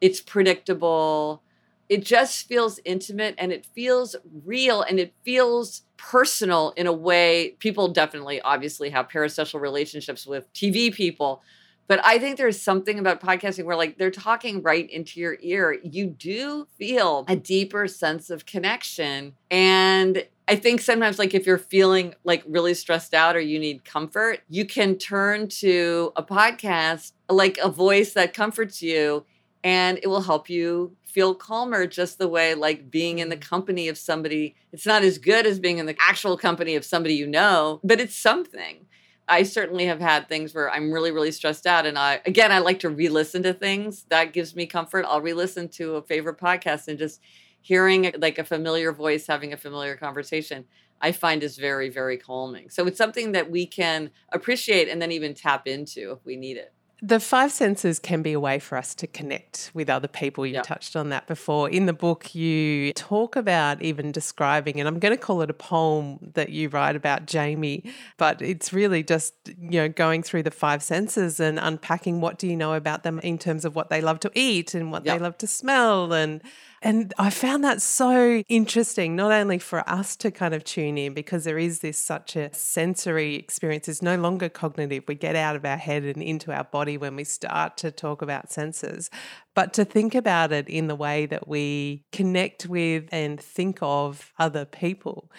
[0.00, 1.44] It's predictable
[1.90, 7.56] it just feels intimate and it feels real and it feels personal in a way.
[7.58, 11.42] People definitely obviously have parasocial relationships with tv people
[11.86, 15.78] but i think there's something about podcasting where like they're talking right into your ear.
[15.82, 21.58] You do feel a deeper sense of connection and I think sometimes, like if you're
[21.58, 27.12] feeling like really stressed out or you need comfort, you can turn to a podcast,
[27.28, 29.24] like a voice that comforts you,
[29.62, 33.40] and it will help you feel calmer just the way like being in the mm.
[33.40, 37.14] company of somebody it's not as good as being in the actual company of somebody
[37.14, 38.86] you know but it's something.
[39.28, 42.58] I certainly have had things where i'm really really stressed out and i again i
[42.58, 44.04] like to re-listen to things.
[44.08, 45.04] That gives me comfort.
[45.08, 47.20] I'll re-listen to a favorite podcast and just
[47.60, 50.64] hearing like a familiar voice having a familiar conversation
[51.00, 52.70] i find is very very calming.
[52.70, 56.56] So it's something that we can appreciate and then even tap into if we need
[56.56, 60.46] it the five senses can be a way for us to connect with other people.
[60.46, 60.64] You yep.
[60.64, 61.70] touched on that before.
[61.70, 65.54] In the book, you talk about even describing, and I'm going to call it a
[65.54, 67.84] poem that you write about Jamie,
[68.18, 72.46] but it's really just, you know, going through the five senses and unpacking what do
[72.46, 75.18] you know about them in terms of what they love to eat and what yep.
[75.18, 76.42] they love to smell and
[76.82, 81.12] And I found that so interesting, not only for us to kind of tune in,
[81.12, 85.04] because there is this such a sensory experience, it's no longer cognitive.
[85.06, 88.22] We get out of our head and into our body when we start to talk
[88.22, 89.10] about senses,
[89.54, 94.32] but to think about it in the way that we connect with and think of
[94.38, 95.30] other people.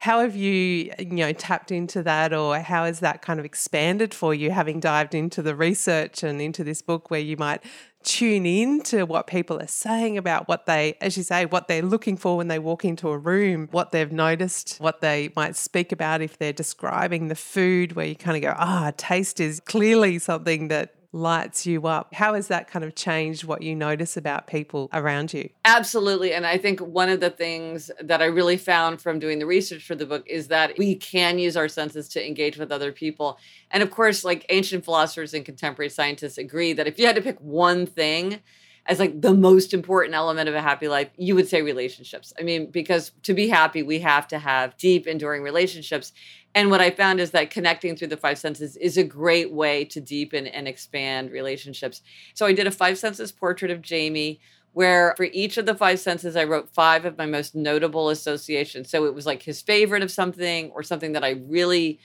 [0.00, 4.14] How have you, you know, tapped into that, or how has that kind of expanded
[4.14, 7.64] for you, having dived into the research and into this book, where you might
[8.02, 11.82] tune in to what people are saying about what they, as you say, what they're
[11.82, 15.92] looking for when they walk into a room, what they've noticed, what they might speak
[15.92, 20.18] about if they're describing the food, where you kind of go, ah, taste is clearly
[20.18, 22.12] something that lights you up.
[22.14, 25.48] How has that kind of changed what you notice about people around you?
[25.64, 26.32] Absolutely.
[26.32, 29.86] And I think one of the things that I really found from doing the research
[29.86, 33.38] for the book is that we can use our senses to engage with other people.
[33.70, 37.22] And of course, like ancient philosophers and contemporary scientists agree that if you had to
[37.22, 38.40] pick one thing,
[38.88, 42.32] as like the most important element of a happy life, you would say relationships.
[42.38, 46.12] I mean, because to be happy, we have to have deep, enduring relationships.
[46.54, 49.84] And what I found is that connecting through the five senses is a great way
[49.84, 52.00] to deepen and expand relationships.
[52.32, 54.40] So I did a five senses portrait of Jamie
[54.72, 58.88] where for each of the five senses, I wrote five of my most notable associations.
[58.88, 61.98] So it was like his favorite of something or something that I really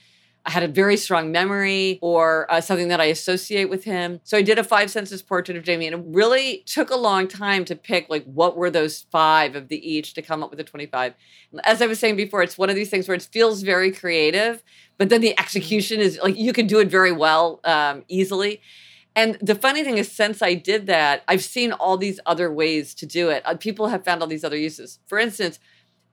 [0.46, 4.20] I had a very strong memory or uh, something that I associate with him.
[4.24, 7.28] So I did a five senses portrait of Jamie, and it really took a long
[7.28, 10.58] time to pick like what were those five of the each to come up with
[10.58, 11.14] the 25.
[11.64, 14.62] As I was saying before, it's one of these things where it feels very creative,
[14.98, 15.40] but then the mm-hmm.
[15.40, 18.60] execution is like you can do it very well um, easily.
[19.16, 22.94] And the funny thing is, since I did that, I've seen all these other ways
[22.96, 23.42] to do it.
[23.46, 24.98] Uh, people have found all these other uses.
[25.06, 25.58] For instance,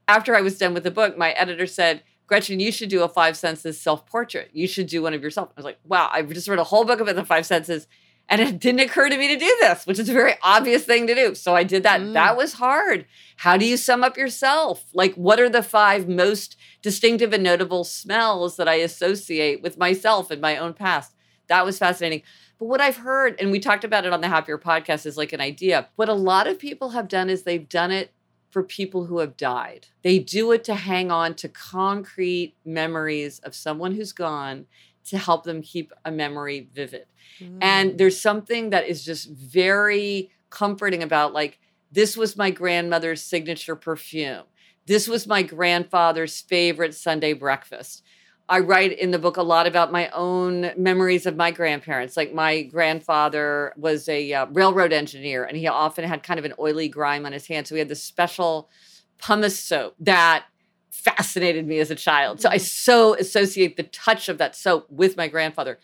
[0.07, 3.09] after I was done with the book, my editor said, Gretchen, you should do a
[3.09, 4.51] five senses self portrait.
[4.53, 5.49] You should do one of yourself.
[5.49, 7.87] I was like, wow, I just read a whole book about the five senses
[8.29, 11.07] and it didn't occur to me to do this, which is a very obvious thing
[11.07, 11.35] to do.
[11.35, 11.99] So I did that.
[11.99, 12.13] Mm.
[12.13, 13.05] That was hard.
[13.35, 14.85] How do you sum up yourself?
[14.93, 20.31] Like, what are the five most distinctive and notable smells that I associate with myself
[20.31, 21.13] and my own past?
[21.47, 22.21] That was fascinating.
[22.59, 25.33] But what I've heard, and we talked about it on the Happier podcast, is like
[25.33, 25.89] an idea.
[25.97, 28.13] What a lot of people have done is they've done it
[28.51, 29.87] for people who have died.
[30.03, 34.65] They do it to hang on to concrete memories of someone who's gone
[35.05, 37.05] to help them keep a memory vivid.
[37.39, 37.57] Mm.
[37.61, 41.59] And there's something that is just very comforting about like,
[41.91, 44.43] this was my grandmother's signature perfume.
[44.85, 48.03] This was my grandfather's favorite Sunday breakfast.
[48.49, 52.17] I write in the book a lot about my own memories of my grandparents.
[52.17, 56.53] Like my grandfather was a uh, railroad engineer and he often had kind of an
[56.59, 57.69] oily grime on his hands.
[57.69, 58.69] So we had this special
[59.17, 60.45] pumice soap that
[60.89, 62.41] fascinated me as a child.
[62.41, 62.61] So I mm.
[62.61, 65.79] so associate the touch of that soap with my grandfather.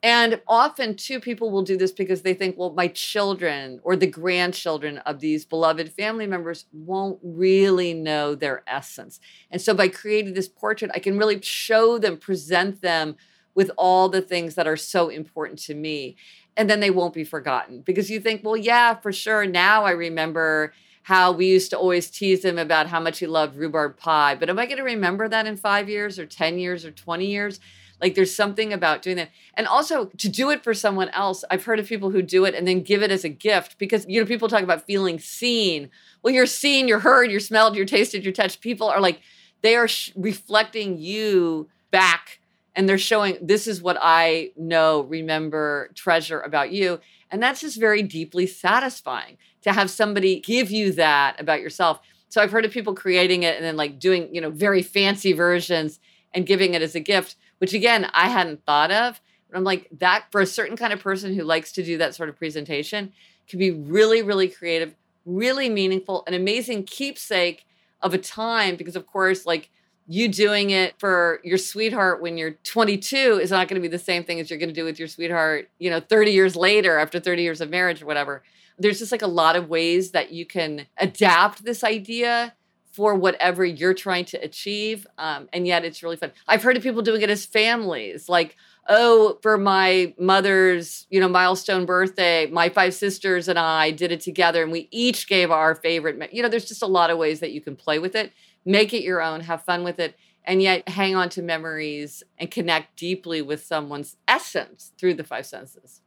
[0.00, 4.06] And often, too, people will do this because they think, well, my children or the
[4.06, 9.18] grandchildren of these beloved family members won't really know their essence.
[9.50, 13.16] And so, by creating this portrait, I can really show them, present them
[13.56, 16.16] with all the things that are so important to me.
[16.56, 19.46] And then they won't be forgotten because you think, well, yeah, for sure.
[19.46, 23.56] Now I remember how we used to always tease him about how much he loved
[23.56, 24.36] rhubarb pie.
[24.36, 27.26] But am I going to remember that in five years or 10 years or 20
[27.26, 27.58] years?
[28.00, 29.30] Like there's something about doing that.
[29.54, 31.44] And also to do it for someone else.
[31.50, 34.06] I've heard of people who do it and then give it as a gift because,
[34.08, 35.90] you know, people talk about feeling seen.
[36.22, 38.60] Well, you're seen, you're heard, you're smelled, you're tasted, you're touched.
[38.60, 39.20] People are like,
[39.62, 42.40] they are sh- reflecting you back
[42.76, 47.00] and they're showing this is what I know, remember, treasure about you.
[47.30, 52.00] And that's just very deeply satisfying to have somebody give you that about yourself.
[52.28, 55.32] So I've heard of people creating it and then like doing, you know, very fancy
[55.32, 55.98] versions
[56.32, 59.20] and giving it as a gift which again, I hadn't thought of.
[59.50, 62.14] But I'm like, that for a certain kind of person who likes to do that
[62.14, 63.12] sort of presentation
[63.48, 64.94] can be really, really creative,
[65.24, 67.64] really meaningful, an amazing keepsake
[68.02, 68.76] of a time.
[68.76, 69.70] Because, of course, like
[70.06, 73.98] you doing it for your sweetheart when you're 22 is not going to be the
[73.98, 76.98] same thing as you're going to do with your sweetheart, you know, 30 years later
[76.98, 78.42] after 30 years of marriage or whatever.
[78.78, 82.54] There's just like a lot of ways that you can adapt this idea
[82.90, 85.06] for whatever you're trying to achieve.
[85.18, 86.32] Um, and yet it's really fun.
[86.46, 88.56] I've heard of people doing it as families, like,
[88.88, 94.20] oh, for my mother's, you know, milestone birthday, my five sisters and I did it
[94.20, 96.32] together and we each gave our favorite.
[96.32, 98.32] You know, there's just a lot of ways that you can play with it,
[98.64, 102.50] make it your own, have fun with it, and yet hang on to memories and
[102.50, 106.00] connect deeply with someone's essence through the five senses.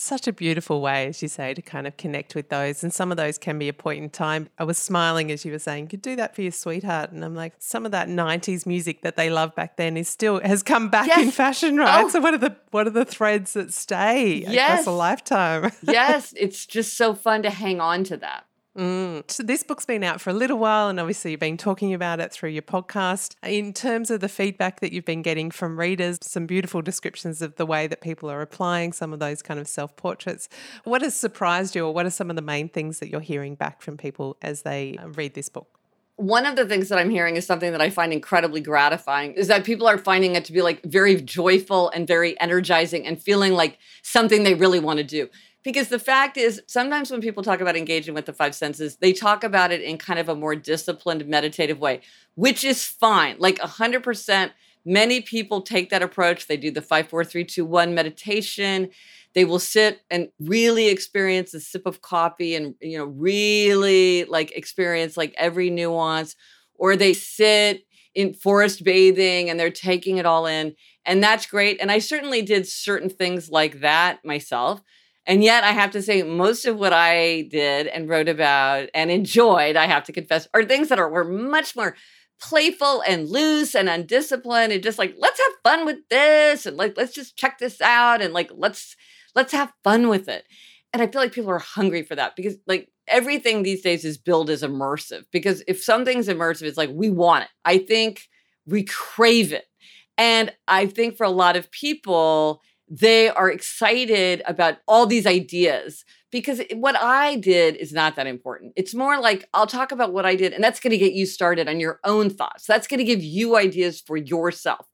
[0.00, 2.84] Such a beautiful way, as you say, to kind of connect with those.
[2.84, 4.48] And some of those can be a point in time.
[4.56, 7.10] I was smiling as you were saying, you could do that for your sweetheart.
[7.10, 10.40] And I'm like, some of that 90s music that they loved back then is still
[10.40, 11.20] has come back yes.
[11.20, 12.04] in fashion, right?
[12.04, 12.08] Oh.
[12.10, 14.82] So what are the what are the threads that stay yes.
[14.82, 15.72] across a lifetime?
[15.82, 16.32] yes.
[16.36, 18.46] It's just so fun to hang on to that.
[18.76, 19.28] Mm.
[19.30, 22.20] So this book's been out for a little while, and obviously you've been talking about
[22.20, 23.34] it through your podcast.
[23.42, 27.56] In terms of the feedback that you've been getting from readers, some beautiful descriptions of
[27.56, 30.48] the way that people are applying some of those kind of self portraits.
[30.84, 33.56] What has surprised you, or what are some of the main things that you're hearing
[33.56, 35.78] back from people as they uh, read this book?
[36.18, 39.46] one of the things that I'm hearing is something that I find incredibly gratifying is
[39.46, 43.52] that people are finding it to be like very joyful and very energizing and feeling
[43.52, 45.28] like something they really want to do.
[45.68, 49.12] Because the fact is, sometimes when people talk about engaging with the five senses, they
[49.12, 52.00] talk about it in kind of a more disciplined, meditative way,
[52.36, 53.36] which is fine.
[53.38, 54.52] Like 100%.
[54.86, 56.46] Many people take that approach.
[56.46, 58.88] They do the five, four, three, two, one meditation
[59.34, 64.50] they will sit and really experience a sip of coffee and you know really like
[64.52, 66.34] experience like every nuance
[66.74, 71.78] or they sit in forest bathing and they're taking it all in and that's great
[71.80, 74.82] and i certainly did certain things like that myself
[75.28, 79.10] and yet i have to say most of what i did and wrote about and
[79.12, 81.94] enjoyed i have to confess are things that are were much more
[82.40, 86.96] playful and loose and undisciplined and just like let's have fun with this and like
[86.96, 88.96] let's just check this out and like let's
[89.34, 90.44] Let's have fun with it.
[90.92, 94.18] And I feel like people are hungry for that because like everything these days is
[94.18, 97.50] billed as immersive because if something's immersive, it's like we want it.
[97.64, 98.22] I think
[98.66, 99.64] we crave it.
[100.16, 106.04] And I think for a lot of people, they are excited about all these ideas
[106.30, 108.72] because what I did is not that important.
[108.76, 111.26] It's more like I'll talk about what I did, and that's going to get you
[111.26, 112.66] started on your own thoughts.
[112.66, 114.86] That's going to give you ideas for yourself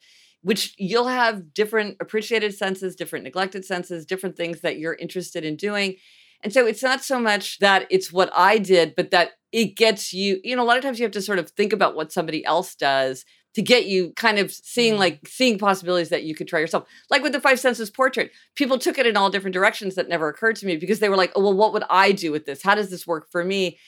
[0.44, 5.56] which you'll have different appreciated senses, different neglected senses, different things that you're interested in
[5.56, 5.96] doing.
[6.42, 10.12] And so it's not so much that it's what I did, but that it gets
[10.12, 12.12] you, you know, a lot of times you have to sort of think about what
[12.12, 13.24] somebody else does
[13.54, 14.98] to get you kind of seeing mm.
[14.98, 16.86] like seeing possibilities that you could try yourself.
[17.10, 20.28] Like with the five senses portrait, people took it in all different directions that never
[20.28, 22.62] occurred to me because they were like, oh, well, what would I do with this?
[22.62, 23.78] How does this work for me?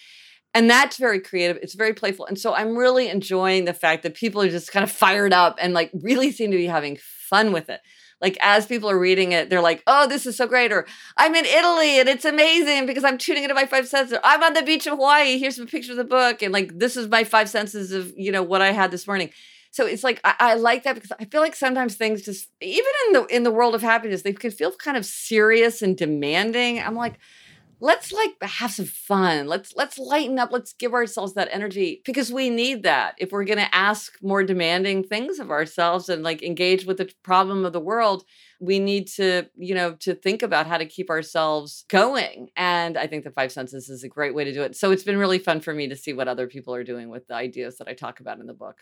[0.54, 1.58] And that's very creative.
[1.60, 2.26] It's very playful.
[2.26, 5.58] And so I'm really enjoying the fact that people are just kind of fired up
[5.60, 7.80] and like really seem to be having fun with it.
[8.22, 10.72] Like as people are reading it, they're like, oh, this is so great.
[10.72, 10.86] Or
[11.18, 14.18] I'm in Italy and it's amazing because I'm tuning into my five senses.
[14.24, 15.38] I'm on the beach of Hawaii.
[15.38, 16.40] Here's some pictures of the book.
[16.40, 19.30] And like, this is my five senses of, you know, what I had this morning.
[19.76, 22.86] So it's like I, I, like that because I feel like sometimes things just even
[23.06, 26.80] in the in the world of happiness, they can feel kind of serious and demanding.
[26.80, 27.18] I'm like,
[27.80, 29.48] let's like have some fun.
[29.48, 30.50] Let's let's lighten up.
[30.50, 33.16] Let's give ourselves that energy because we need that.
[33.18, 37.12] If we're going to ask more demanding things of ourselves and like engage with the
[37.22, 38.24] problem of the world
[38.58, 42.48] we need to you know to think about how to keep ourselves going.
[42.56, 44.74] And i think the five senses is a great way to do it.
[44.74, 47.26] So it's been really fun for me to see what other people are doing with
[47.26, 48.78] the ideas that i talk about in the book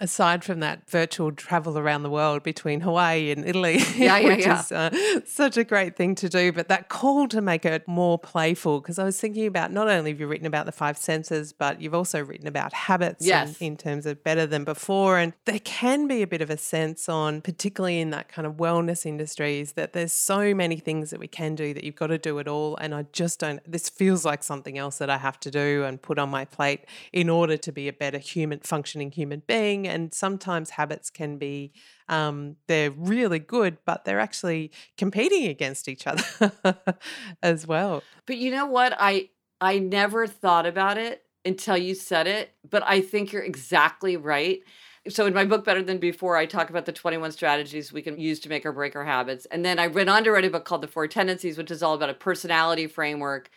[0.00, 4.46] aside from that virtual travel around the world between Hawaii and Italy, yeah, yeah, which
[4.46, 4.60] yeah.
[4.60, 8.18] is uh, such a great thing to do, but that call to make it more
[8.18, 11.52] playful, because I was thinking about not only have you written about the five senses,
[11.52, 13.60] but you've also written about habits yes.
[13.60, 15.18] in, in terms of better than before.
[15.18, 18.54] And there can be a bit of a sense on, particularly in that kind of
[18.54, 22.18] wellness industries, that there's so many things that we can do that you've got to
[22.18, 22.76] do it all.
[22.76, 26.02] And I just don't, this feels like something else that I have to do and
[26.02, 30.12] put on my plate in order to be a better human, functioning human being and
[30.12, 31.72] sometimes habits can be
[32.08, 36.52] um, they're really good, but they're actually competing against each other
[37.42, 38.02] as well.
[38.26, 38.94] But you know what?
[38.98, 39.30] I
[39.60, 44.60] I never thought about it until you said it, but I think you're exactly right.
[45.08, 48.20] So in my book Better Than Before, I talk about the 21 strategies we can
[48.20, 49.46] use to make or break our habits.
[49.46, 51.82] And then I went on to write a book called The Four Tendencies, which is
[51.82, 53.50] all about a personality framework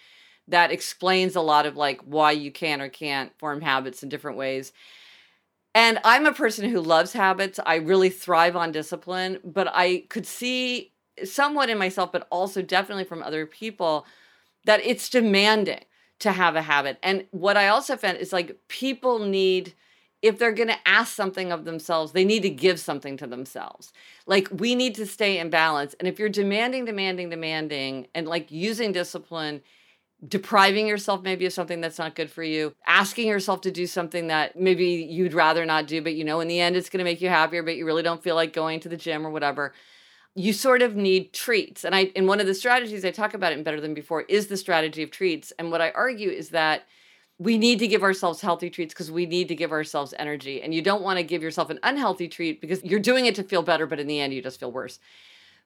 [0.47, 4.37] that explains a lot of like why you can or can't form habits in different
[4.37, 4.73] ways.
[5.75, 7.59] And I'm a person who loves habits.
[7.65, 10.93] I really thrive on discipline, but I could see
[11.25, 14.05] somewhat in myself, but also definitely from other people,
[14.65, 15.81] that it's demanding
[16.19, 16.97] to have a habit.
[17.03, 19.73] And what I also found is like people need,
[20.21, 23.91] if they're going to ask something of themselves, they need to give something to themselves.
[24.25, 25.93] Like we need to stay in balance.
[25.99, 29.61] And if you're demanding, demanding, demanding, and like using discipline,
[30.27, 34.27] depriving yourself maybe of something that's not good for you, asking yourself to do something
[34.27, 37.03] that maybe you'd rather not do, but you know, in the end, it's going to
[37.03, 39.73] make you happier, but you really don't feel like going to the gym or whatever.
[40.35, 41.83] You sort of need treats.
[41.83, 44.23] And I, in one of the strategies I talk about it in Better Than Before
[44.23, 45.53] is the strategy of treats.
[45.57, 46.85] And what I argue is that
[47.37, 50.61] we need to give ourselves healthy treats because we need to give ourselves energy.
[50.61, 53.43] And you don't want to give yourself an unhealthy treat because you're doing it to
[53.43, 54.99] feel better, but in the end, you just feel worse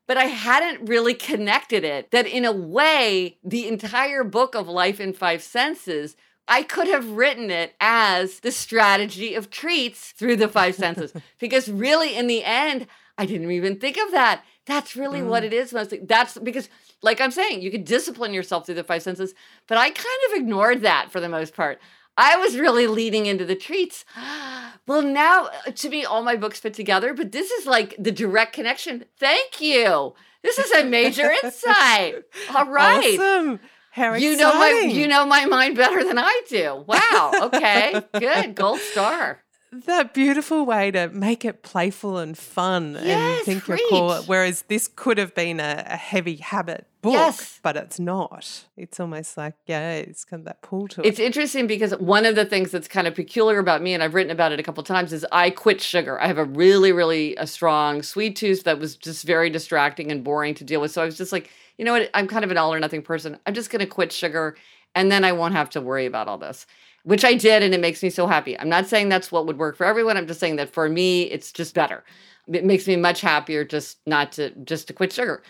[0.10, 4.99] but I hadn't really connected it that in a way, the entire book of Life
[4.99, 6.16] in Five Senses,
[6.47, 11.14] I could have written it as the strategy of treats through the five senses.
[11.39, 12.88] because really, in the end,
[13.20, 14.43] I didn't even think of that.
[14.66, 15.28] That's really mm.
[15.28, 15.99] what it is mostly.
[15.99, 16.70] That's because,
[17.03, 19.36] like I'm saying, you can discipline yourself through the five senses,
[19.68, 21.80] but I kind of ignored that for the most part.
[22.20, 24.05] I was really leading into the treats.
[24.88, 28.11] Well, now uh, to me, all my books fit together, but this is like the
[28.11, 29.05] direct connection.
[29.20, 30.15] Thank you.
[30.41, 32.24] This is a major insight.
[32.55, 33.20] All right.
[33.20, 33.59] Awesome.
[33.91, 36.86] How you know my you know my mind better than I do.
[36.88, 37.32] Wow.
[37.53, 38.01] Okay.
[38.20, 38.55] Good.
[38.55, 43.78] Gold star that beautiful way to make it playful and fun yes, and think your
[43.89, 44.17] core.
[44.26, 47.59] Whereas this could have been a, a heavy habit book, yes.
[47.61, 48.65] but it's not.
[48.76, 51.07] It's almost like, yeah, it's kind of that pull to it.
[51.07, 54.15] It's interesting because one of the things that's kind of peculiar about me, and I've
[54.15, 56.20] written about it a couple times, is I quit sugar.
[56.20, 60.24] I have a really, really a strong sweet tooth that was just very distracting and
[60.24, 60.91] boring to deal with.
[60.91, 62.09] So I was just like, you know what?
[62.13, 63.38] I'm kind of an all or nothing person.
[63.45, 64.55] I'm just going to quit sugar
[64.95, 66.65] and then I won't have to worry about all this
[67.04, 68.60] which I did, and it makes me so happy.
[68.60, 70.18] I'm not saying that's what would work for everyone.
[70.18, 72.04] I'm just saying that for me, it's just better.
[72.47, 75.43] It makes me much happier just not to just to quit sugar.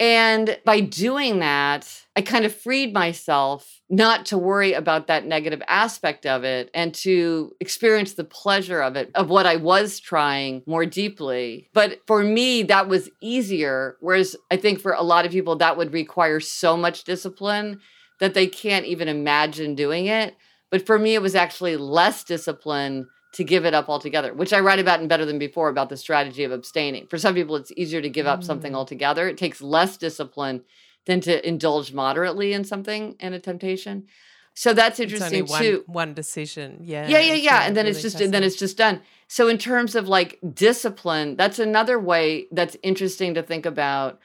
[0.00, 5.62] And by doing that, I kind of freed myself not to worry about that negative
[5.68, 10.62] aspect of it and to experience the pleasure of it, of what I was trying
[10.64, 11.68] more deeply.
[11.74, 13.98] But for me, that was easier.
[14.00, 17.80] Whereas I think for a lot of people, that would require so much discipline
[18.20, 20.34] that they can't even imagine doing it.
[20.70, 24.60] But for me, it was actually less discipline to give it up altogether, which I
[24.60, 27.06] write about in Better Than Before about the strategy of abstaining.
[27.06, 28.44] For some people, it's easier to give up mm.
[28.44, 29.28] something altogether.
[29.28, 30.62] It takes less discipline
[31.06, 34.06] than to indulge moderately in something and a temptation.
[34.54, 35.84] So that's interesting one, too.
[35.86, 38.76] One decision, yeah, yeah, yeah, yeah, and then really it's just and then it's just
[38.76, 39.00] done.
[39.28, 44.18] So in terms of like discipline, that's another way that's interesting to think about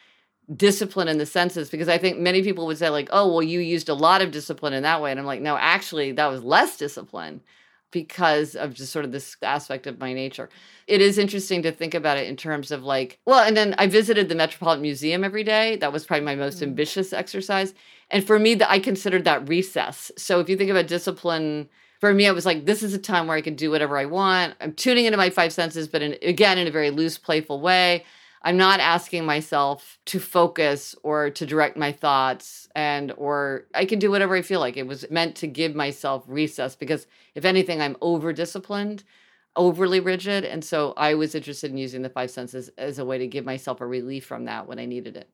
[0.56, 3.60] discipline in the senses because I think many people would say like, "Oh, well you
[3.60, 6.44] used a lot of discipline in that way." And I'm like, "No, actually that was
[6.44, 7.42] less discipline
[7.92, 10.50] because of just sort of this aspect of my nature."
[10.88, 13.88] It is interesting to think about it in terms of like, well, and then I
[13.88, 15.78] visited the Metropolitan Museum every day.
[15.78, 17.74] That was probably my most mm ambitious exercise.
[18.12, 20.12] And for me, that I considered that recess.
[20.18, 21.70] So if you think about discipline,
[22.00, 24.06] for me, it was like this is a time where I can do whatever I
[24.06, 24.56] want.
[24.62, 28.04] I'm tuning into my five senses, but in, again in a very loose, playful way.
[28.46, 33.98] I'm not asking myself to focus or to direct my thoughts and or I can
[33.98, 34.78] do whatever I feel like.
[34.78, 39.04] It was meant to give myself recess because if anything I'm over disciplined,
[39.56, 43.18] overly rigid and so I was interested in using the five senses as a way
[43.18, 45.30] to give myself a relief from that when I needed it.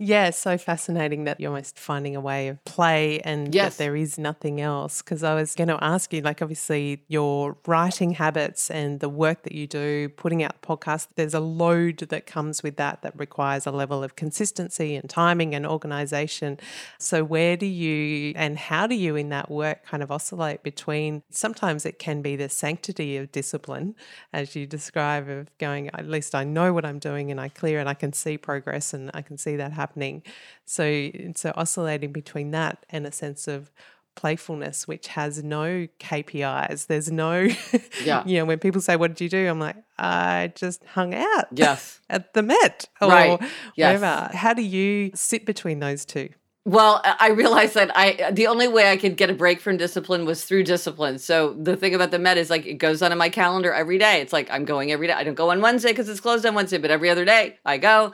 [0.00, 3.76] Yeah, so fascinating that you're almost finding a way of play and yes.
[3.76, 5.00] that there is nothing else.
[5.00, 9.44] Because I was going to ask you, like, obviously, your writing habits and the work
[9.44, 13.16] that you do, putting out the podcast, there's a load that comes with that that
[13.16, 16.58] requires a level of consistency and timing and organization.
[16.98, 21.22] So, where do you and how do you in that work kind of oscillate between
[21.30, 23.94] sometimes it can be the sanctity of discipline,
[24.32, 27.78] as you describe, of going, at least I know what I'm doing and I clear
[27.78, 30.22] and I can see progress and I can see that happen happening.
[30.64, 33.70] So so oscillating between that and a sense of
[34.14, 36.86] playfulness which has no KPIs.
[36.86, 37.48] There's no
[38.04, 38.22] yeah.
[38.24, 39.48] you know, when people say, What did you do?
[39.48, 41.46] I'm like, I just hung out.
[41.52, 42.00] Yes.
[42.10, 43.40] at the Met or right.
[43.76, 44.00] yes.
[44.00, 44.36] whatever.
[44.36, 46.30] How do you sit between those two?
[46.66, 50.24] Well, I realized that I the only way I could get a break from discipline
[50.24, 51.18] was through discipline.
[51.18, 53.98] So the thing about the Met is like it goes on in my calendar every
[53.98, 54.22] day.
[54.22, 55.12] It's like I'm going every day.
[55.12, 57.76] I don't go on Wednesday because it's closed on Wednesday, but every other day I
[57.76, 58.12] go.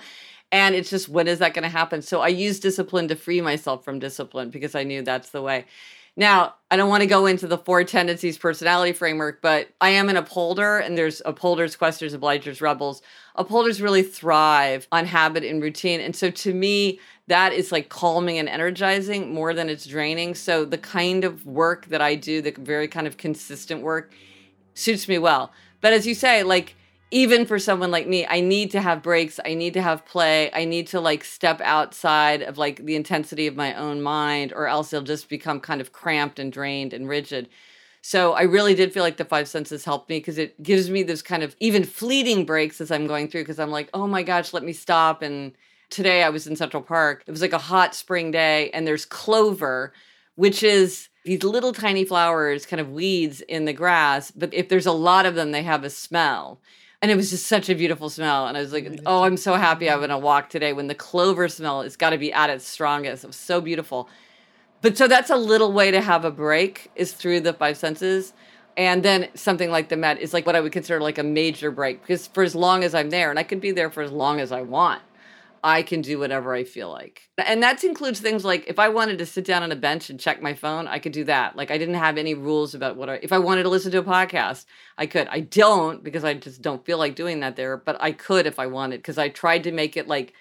[0.53, 2.03] And it's just, when is that going to happen?
[2.03, 5.67] So I use discipline to free myself from discipline because I knew that's the way.
[6.17, 10.09] Now, I don't want to go into the four tendencies personality framework, but I am
[10.09, 13.01] an upholder, and there's upholders, questioners, obligers, rebels.
[13.37, 16.01] Upholders really thrive on habit and routine.
[16.01, 16.99] And so to me,
[17.29, 20.35] that is like calming and energizing more than it's draining.
[20.35, 24.13] So the kind of work that I do, the very kind of consistent work,
[24.75, 25.53] suits me well.
[25.81, 26.75] But as you say, like,
[27.11, 29.41] even for someone like me, I need to have breaks.
[29.45, 30.51] I need to have play.
[30.53, 34.69] I need to like step outside of like the intensity of my own mind, or
[34.69, 37.49] else it'll just become kind of cramped and drained and rigid.
[38.03, 41.03] So I really did feel like the five senses helped me because it gives me
[41.03, 44.23] this kind of even fleeting breaks as I'm going through because I'm like, oh my
[44.23, 45.21] gosh, let me stop.
[45.21, 45.53] And
[45.91, 47.25] today I was in Central Park.
[47.27, 49.93] It was like a hot spring day, and there's clover,
[50.37, 54.31] which is these little tiny flowers, kind of weeds in the grass.
[54.31, 56.61] But if there's a lot of them, they have a smell
[57.03, 58.47] and it was just such a beautiful smell.
[58.47, 60.95] And i was like oh i'm so happy i'm going to walk today when the
[60.95, 63.25] clover smell has got to be at its strongest.
[63.25, 64.09] It was so beautiful.
[64.83, 68.33] But so that's a little way to have a break is through the five senses.
[68.77, 71.71] And then something like the met is like what i would consider like a major
[71.71, 74.13] break because for as long as i'm there and i could be there for as
[74.13, 75.03] long as i want
[75.63, 77.29] I can do whatever I feel like.
[77.39, 80.19] And that includes things like if I wanted to sit down on a bench and
[80.19, 81.57] check my phone, I could do that.
[81.57, 83.99] Like I didn't have any rules about what I, if I wanted to listen to
[83.99, 84.67] a podcast,
[84.99, 85.29] I could.
[85.29, 88.59] I don't because I just don't feel like doing that there, but I could if
[88.59, 90.35] I wanted because I tried to make it like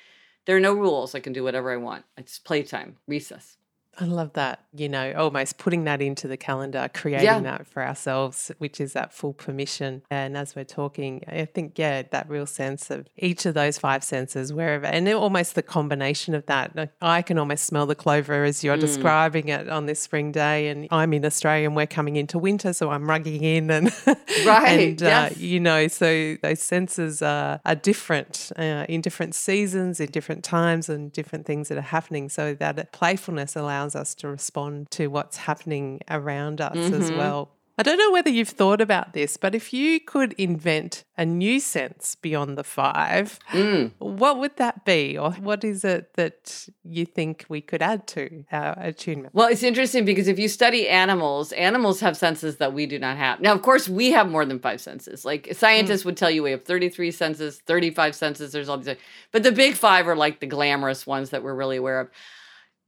[0.46, 1.14] there are no rules.
[1.14, 2.06] I can do whatever I want.
[2.18, 3.59] It's playtime, recess.
[4.00, 7.40] I love that, you know, almost putting that into the calendar, creating yeah.
[7.42, 10.04] that for ourselves, which is that full permission.
[10.10, 14.04] And as we're talking, I think, yeah, that real sense of each of those five
[14.04, 16.76] senses, wherever, and almost the combination of that.
[16.76, 18.82] Like I can almost smell the clover as you're mm.
[18.82, 20.70] describing it on this spring day.
[20.70, 23.70] And I'm in Australia and we're coming into winter, so I'm rugging in.
[23.70, 23.92] And,
[24.46, 24.80] right.
[24.80, 25.32] and, uh, yes.
[25.32, 30.44] uh, you know, so those senses are, are different uh, in different seasons, in different
[30.44, 32.30] times, and different things that are happening.
[32.30, 37.02] So that playfulness allows allows us to respond to what's happening around us mm-hmm.
[37.02, 37.50] as well.
[37.78, 41.62] I don't know whether you've thought about this, but if you could invent a new
[41.62, 43.92] sense beyond the five, mm.
[44.00, 45.18] what would that be?
[45.18, 49.34] Or what is it that you think we could add to our attunement?
[49.34, 53.16] Well, it's interesting because if you study animals, animals have senses that we do not
[53.16, 53.40] have.
[53.40, 55.24] Now, of course, we have more than five senses.
[55.24, 56.08] Like scientists mm.
[56.08, 58.98] would tell you we have 33 senses, 35 senses, there's all these.
[59.32, 62.10] But the big five are like the glamorous ones that we're really aware of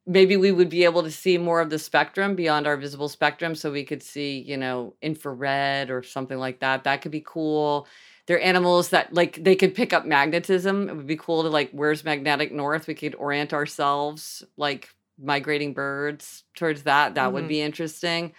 [0.06, 3.54] maybe we would be able to see more of the spectrum beyond our visible spectrum
[3.56, 6.84] so we could see you know infrared or something like that.
[6.84, 7.88] That could be cool.
[8.26, 10.90] They're animals that like they could pick up magnetism.
[10.90, 12.88] It would be cool to like where's magnetic north?
[12.88, 14.90] We could orient ourselves like
[15.20, 17.16] migrating birds towards that.
[17.16, 17.34] That mm-hmm.
[17.34, 18.34] would be interesting.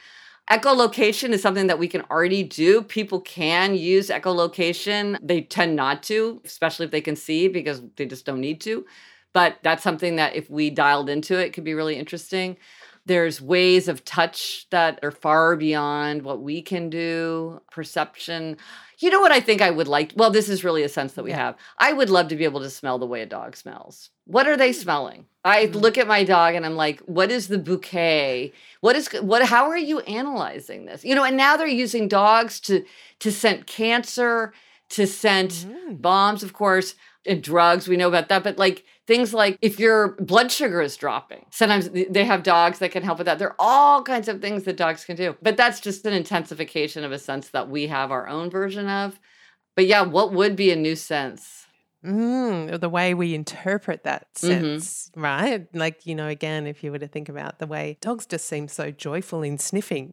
[0.50, 2.82] Echolocation is something that we can already do.
[2.82, 5.16] People can use echolocation.
[5.22, 8.84] They tend not to especially if they can see because they just don't need to
[9.33, 12.57] but that's something that if we dialed into it could be really interesting.
[13.05, 18.57] There's ways of touch that are far beyond what we can do, perception.
[18.99, 20.12] You know what I think I would like?
[20.14, 21.39] Well, this is really a sense that we yeah.
[21.39, 21.57] have.
[21.78, 24.11] I would love to be able to smell the way a dog smells.
[24.26, 25.26] What are they smelling?
[25.45, 25.78] I mm-hmm.
[25.78, 28.53] look at my dog and I'm like, what is the bouquet?
[28.80, 31.05] What is what how are you analyzing this?
[31.05, 32.85] You know, and now they're using dogs to
[33.18, 34.53] to scent cancer,
[34.91, 35.95] to scent mm-hmm.
[35.95, 36.95] bombs, of course,
[37.27, 37.89] and drugs.
[37.89, 41.91] We know about that, but like Things like if your blood sugar is dropping, sometimes
[41.91, 43.41] they have dogs that can help with that.
[43.41, 47.03] There are all kinds of things that dogs can do, but that's just an intensification
[47.03, 49.18] of a sense that we have our own version of.
[49.75, 51.66] But yeah, what would be a new sense?
[52.05, 54.47] Mm, the way we interpret that mm-hmm.
[54.47, 55.20] sense, mm-hmm.
[55.20, 55.66] right?
[55.75, 58.68] Like, you know, again, if you were to think about the way dogs just seem
[58.68, 60.12] so joyful in sniffing.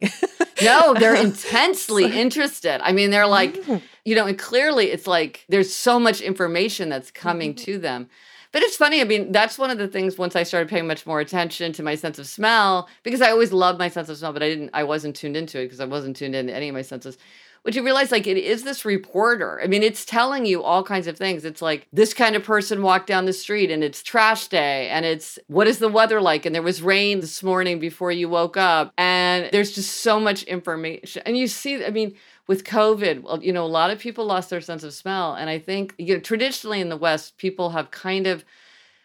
[0.62, 2.80] no, they're intensely interested.
[2.82, 3.80] I mean, they're like, mm.
[4.04, 7.64] You know, and clearly it's like there's so much information that's coming mm-hmm.
[7.64, 8.08] to them.
[8.52, 9.00] But it's funny.
[9.00, 11.84] I mean, that's one of the things once I started paying much more attention to
[11.84, 14.70] my sense of smell, because I always loved my sense of smell, but I didn't,
[14.74, 17.16] I wasn't tuned into it because I wasn't tuned into any of my senses.
[17.62, 19.60] Which you realize, like, it is this reporter.
[19.62, 21.44] I mean, it's telling you all kinds of things.
[21.44, 25.04] It's like this kind of person walked down the street and it's trash day and
[25.04, 26.46] it's what is the weather like?
[26.46, 28.94] And there was rain this morning before you woke up.
[28.96, 31.22] And there's just so much information.
[31.26, 32.14] And you see, I mean,
[32.50, 35.34] with COVID, well, you know, a lot of people lost their sense of smell.
[35.34, 38.44] And I think, you know, traditionally in the West, people have kind of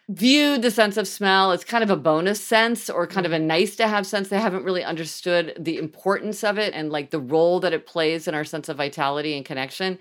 [0.08, 3.36] viewed the sense of smell as kind of a bonus sense or kind of a
[3.36, 3.46] mm-hmm.
[3.46, 4.30] nice to have sense.
[4.30, 8.26] They haven't really understood the importance of it and like the role that it plays
[8.26, 10.00] in our sense of vitality and connection.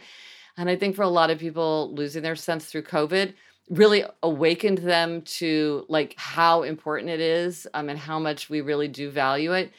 [0.58, 3.36] And I think for a lot of people, losing their sense through COVID
[3.70, 8.88] really awakened them to like how important it is um, and how much we really
[8.88, 9.72] do value it.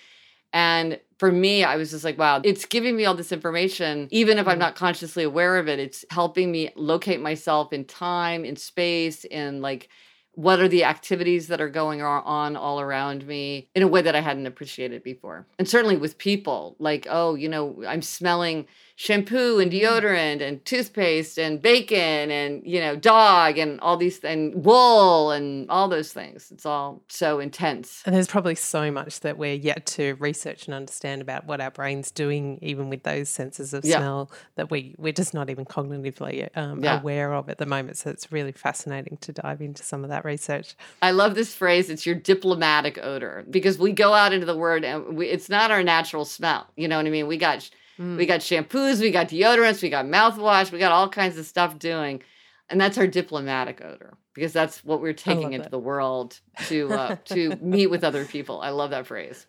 [0.52, 4.08] And for me, I was just like, wow, it's giving me all this information.
[4.10, 4.60] Even if I'm mm-hmm.
[4.60, 9.60] not consciously aware of it, it's helping me locate myself in time, in space, in
[9.60, 9.88] like
[10.32, 14.14] what are the activities that are going on all around me in a way that
[14.14, 15.46] I hadn't appreciated before.
[15.58, 18.66] And certainly with people, like, oh, you know, I'm smelling
[18.98, 24.64] shampoo and deodorant and toothpaste and bacon and you know dog and all these and
[24.64, 26.50] wool and all those things.
[26.50, 28.02] It's all so intense.
[28.06, 31.70] And there's probably so much that we're yet to research and understand about what our
[31.70, 33.98] brain's doing even with those senses of yeah.
[33.98, 36.98] smell that we we're just not even cognitively um, yeah.
[36.98, 37.98] aware of at the moment.
[37.98, 40.74] So it's really fascinating to dive into some of that research.
[41.02, 44.84] I love this phrase it's your diplomatic odor because we go out into the world
[44.84, 47.26] and we, it's not our natural smell you know what i mean?
[47.26, 47.68] We got
[47.98, 48.16] Mm.
[48.16, 51.78] We got shampoos, we got deodorants, we got mouthwash, we got all kinds of stuff
[51.78, 52.22] doing.
[52.68, 57.16] And that's our diplomatic odor because that's what we're taking into the world to uh,
[57.26, 58.60] to meet with other people.
[58.60, 59.46] I love that phrase.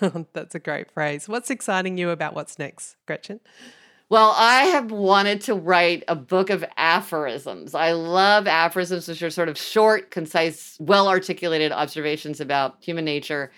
[0.32, 1.28] that's a great phrase.
[1.28, 3.40] What's exciting you about what's next, Gretchen?
[4.08, 7.74] Well, I have wanted to write a book of aphorisms.
[7.74, 13.50] I love aphorisms, which are sort of short, concise, well articulated observations about human nature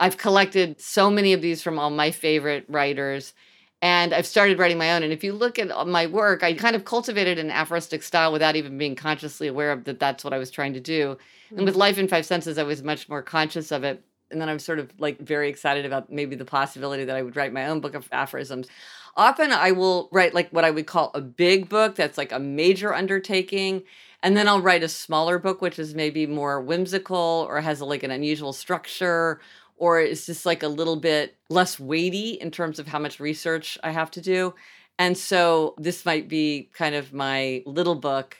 [0.00, 3.34] I've collected so many of these from all my favorite writers.
[3.82, 5.02] And I've started writing my own.
[5.02, 8.56] And if you look at my work, I kind of cultivated an aphoristic style without
[8.56, 11.16] even being consciously aware of that that's what I was trying to do.
[11.46, 11.56] Mm-hmm.
[11.58, 14.02] And with Life in Five Senses, I was much more conscious of it.
[14.30, 17.36] And then I'm sort of like very excited about maybe the possibility that I would
[17.36, 18.68] write my own book of aphorisms.
[19.16, 22.38] Often I will write like what I would call a big book that's like a
[22.38, 23.82] major undertaking.
[24.22, 27.86] And then I'll write a smaller book, which is maybe more whimsical or has a,
[27.86, 29.40] like an unusual structure
[29.80, 33.78] or it's just like a little bit less weighty in terms of how much research
[33.82, 34.54] I have to do.
[34.98, 38.36] And so this might be kind of my little book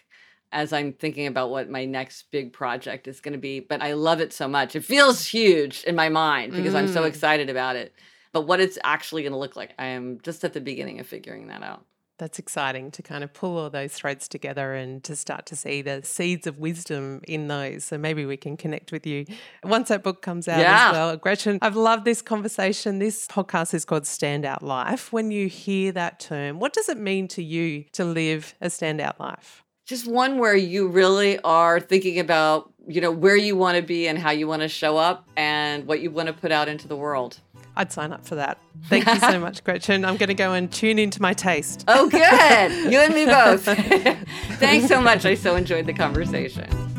[0.53, 3.59] as I'm thinking about what my next big project is going to be.
[3.59, 4.77] But I love it so much.
[4.77, 6.77] It feels huge in my mind because mm.
[6.77, 7.07] I'm so mm.
[7.07, 7.95] excited about it.
[8.33, 11.07] But what it's actually going to look like, I am just at the beginning of
[11.07, 11.87] figuring that out
[12.21, 15.83] that's exciting to kind of pull all those threads together and to start to see
[15.83, 17.83] the seeds of wisdom in those.
[17.83, 19.25] So maybe we can connect with you
[19.65, 20.89] once that book comes out yeah.
[20.89, 21.17] as well.
[21.17, 22.99] Gretchen, I've loved this conversation.
[22.99, 25.13] This podcast is called Standout Life.
[25.13, 29.19] When you hear that term, what does it mean to you to live a standout
[29.19, 29.65] life?
[29.87, 34.09] Just one where you really are thinking about, you know, where you want to be
[34.09, 36.89] and how you want to show up and what you want to put out into
[36.89, 37.39] the world.
[37.77, 38.59] I'd sign up for that.
[38.89, 40.05] Thank you so much, Gretchen.
[40.05, 41.85] I'm going to go and tune into my taste.
[41.87, 42.93] Oh, good.
[42.93, 43.65] you and me both.
[44.59, 45.25] Thanks so much.
[45.25, 46.90] I so enjoyed the conversation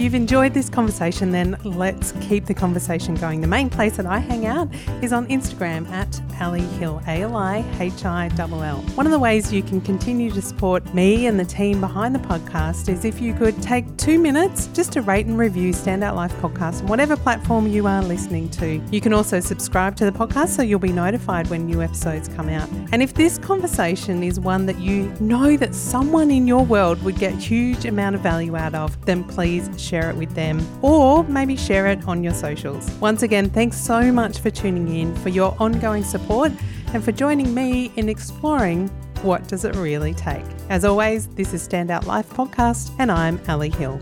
[0.00, 3.42] you've enjoyed this conversation, then let's keep the conversation going.
[3.42, 4.68] The main place that I hang out
[5.02, 8.76] is on Instagram at Ali Hill, A L I H I L L.
[8.94, 12.18] One of the ways you can continue to support me and the team behind the
[12.20, 16.32] podcast is if you could take two minutes just to rate and review Standout Life
[16.36, 18.82] podcast on whatever platform you are listening to.
[18.90, 22.48] You can also subscribe to the podcast so you'll be notified when new episodes come
[22.48, 22.70] out.
[22.92, 27.18] And if this conversation is one that you know that someone in your world would
[27.18, 31.56] get huge amount of value out of, then please share it with them, or maybe
[31.56, 32.88] share it on your socials.
[33.00, 36.52] Once again, thanks so much for tuning in, for your ongoing support,
[36.94, 38.88] and for joining me in exploring
[39.22, 40.44] what does it really take.
[40.68, 43.98] As always, this is Standout Life Podcast, and I'm Ali Hill.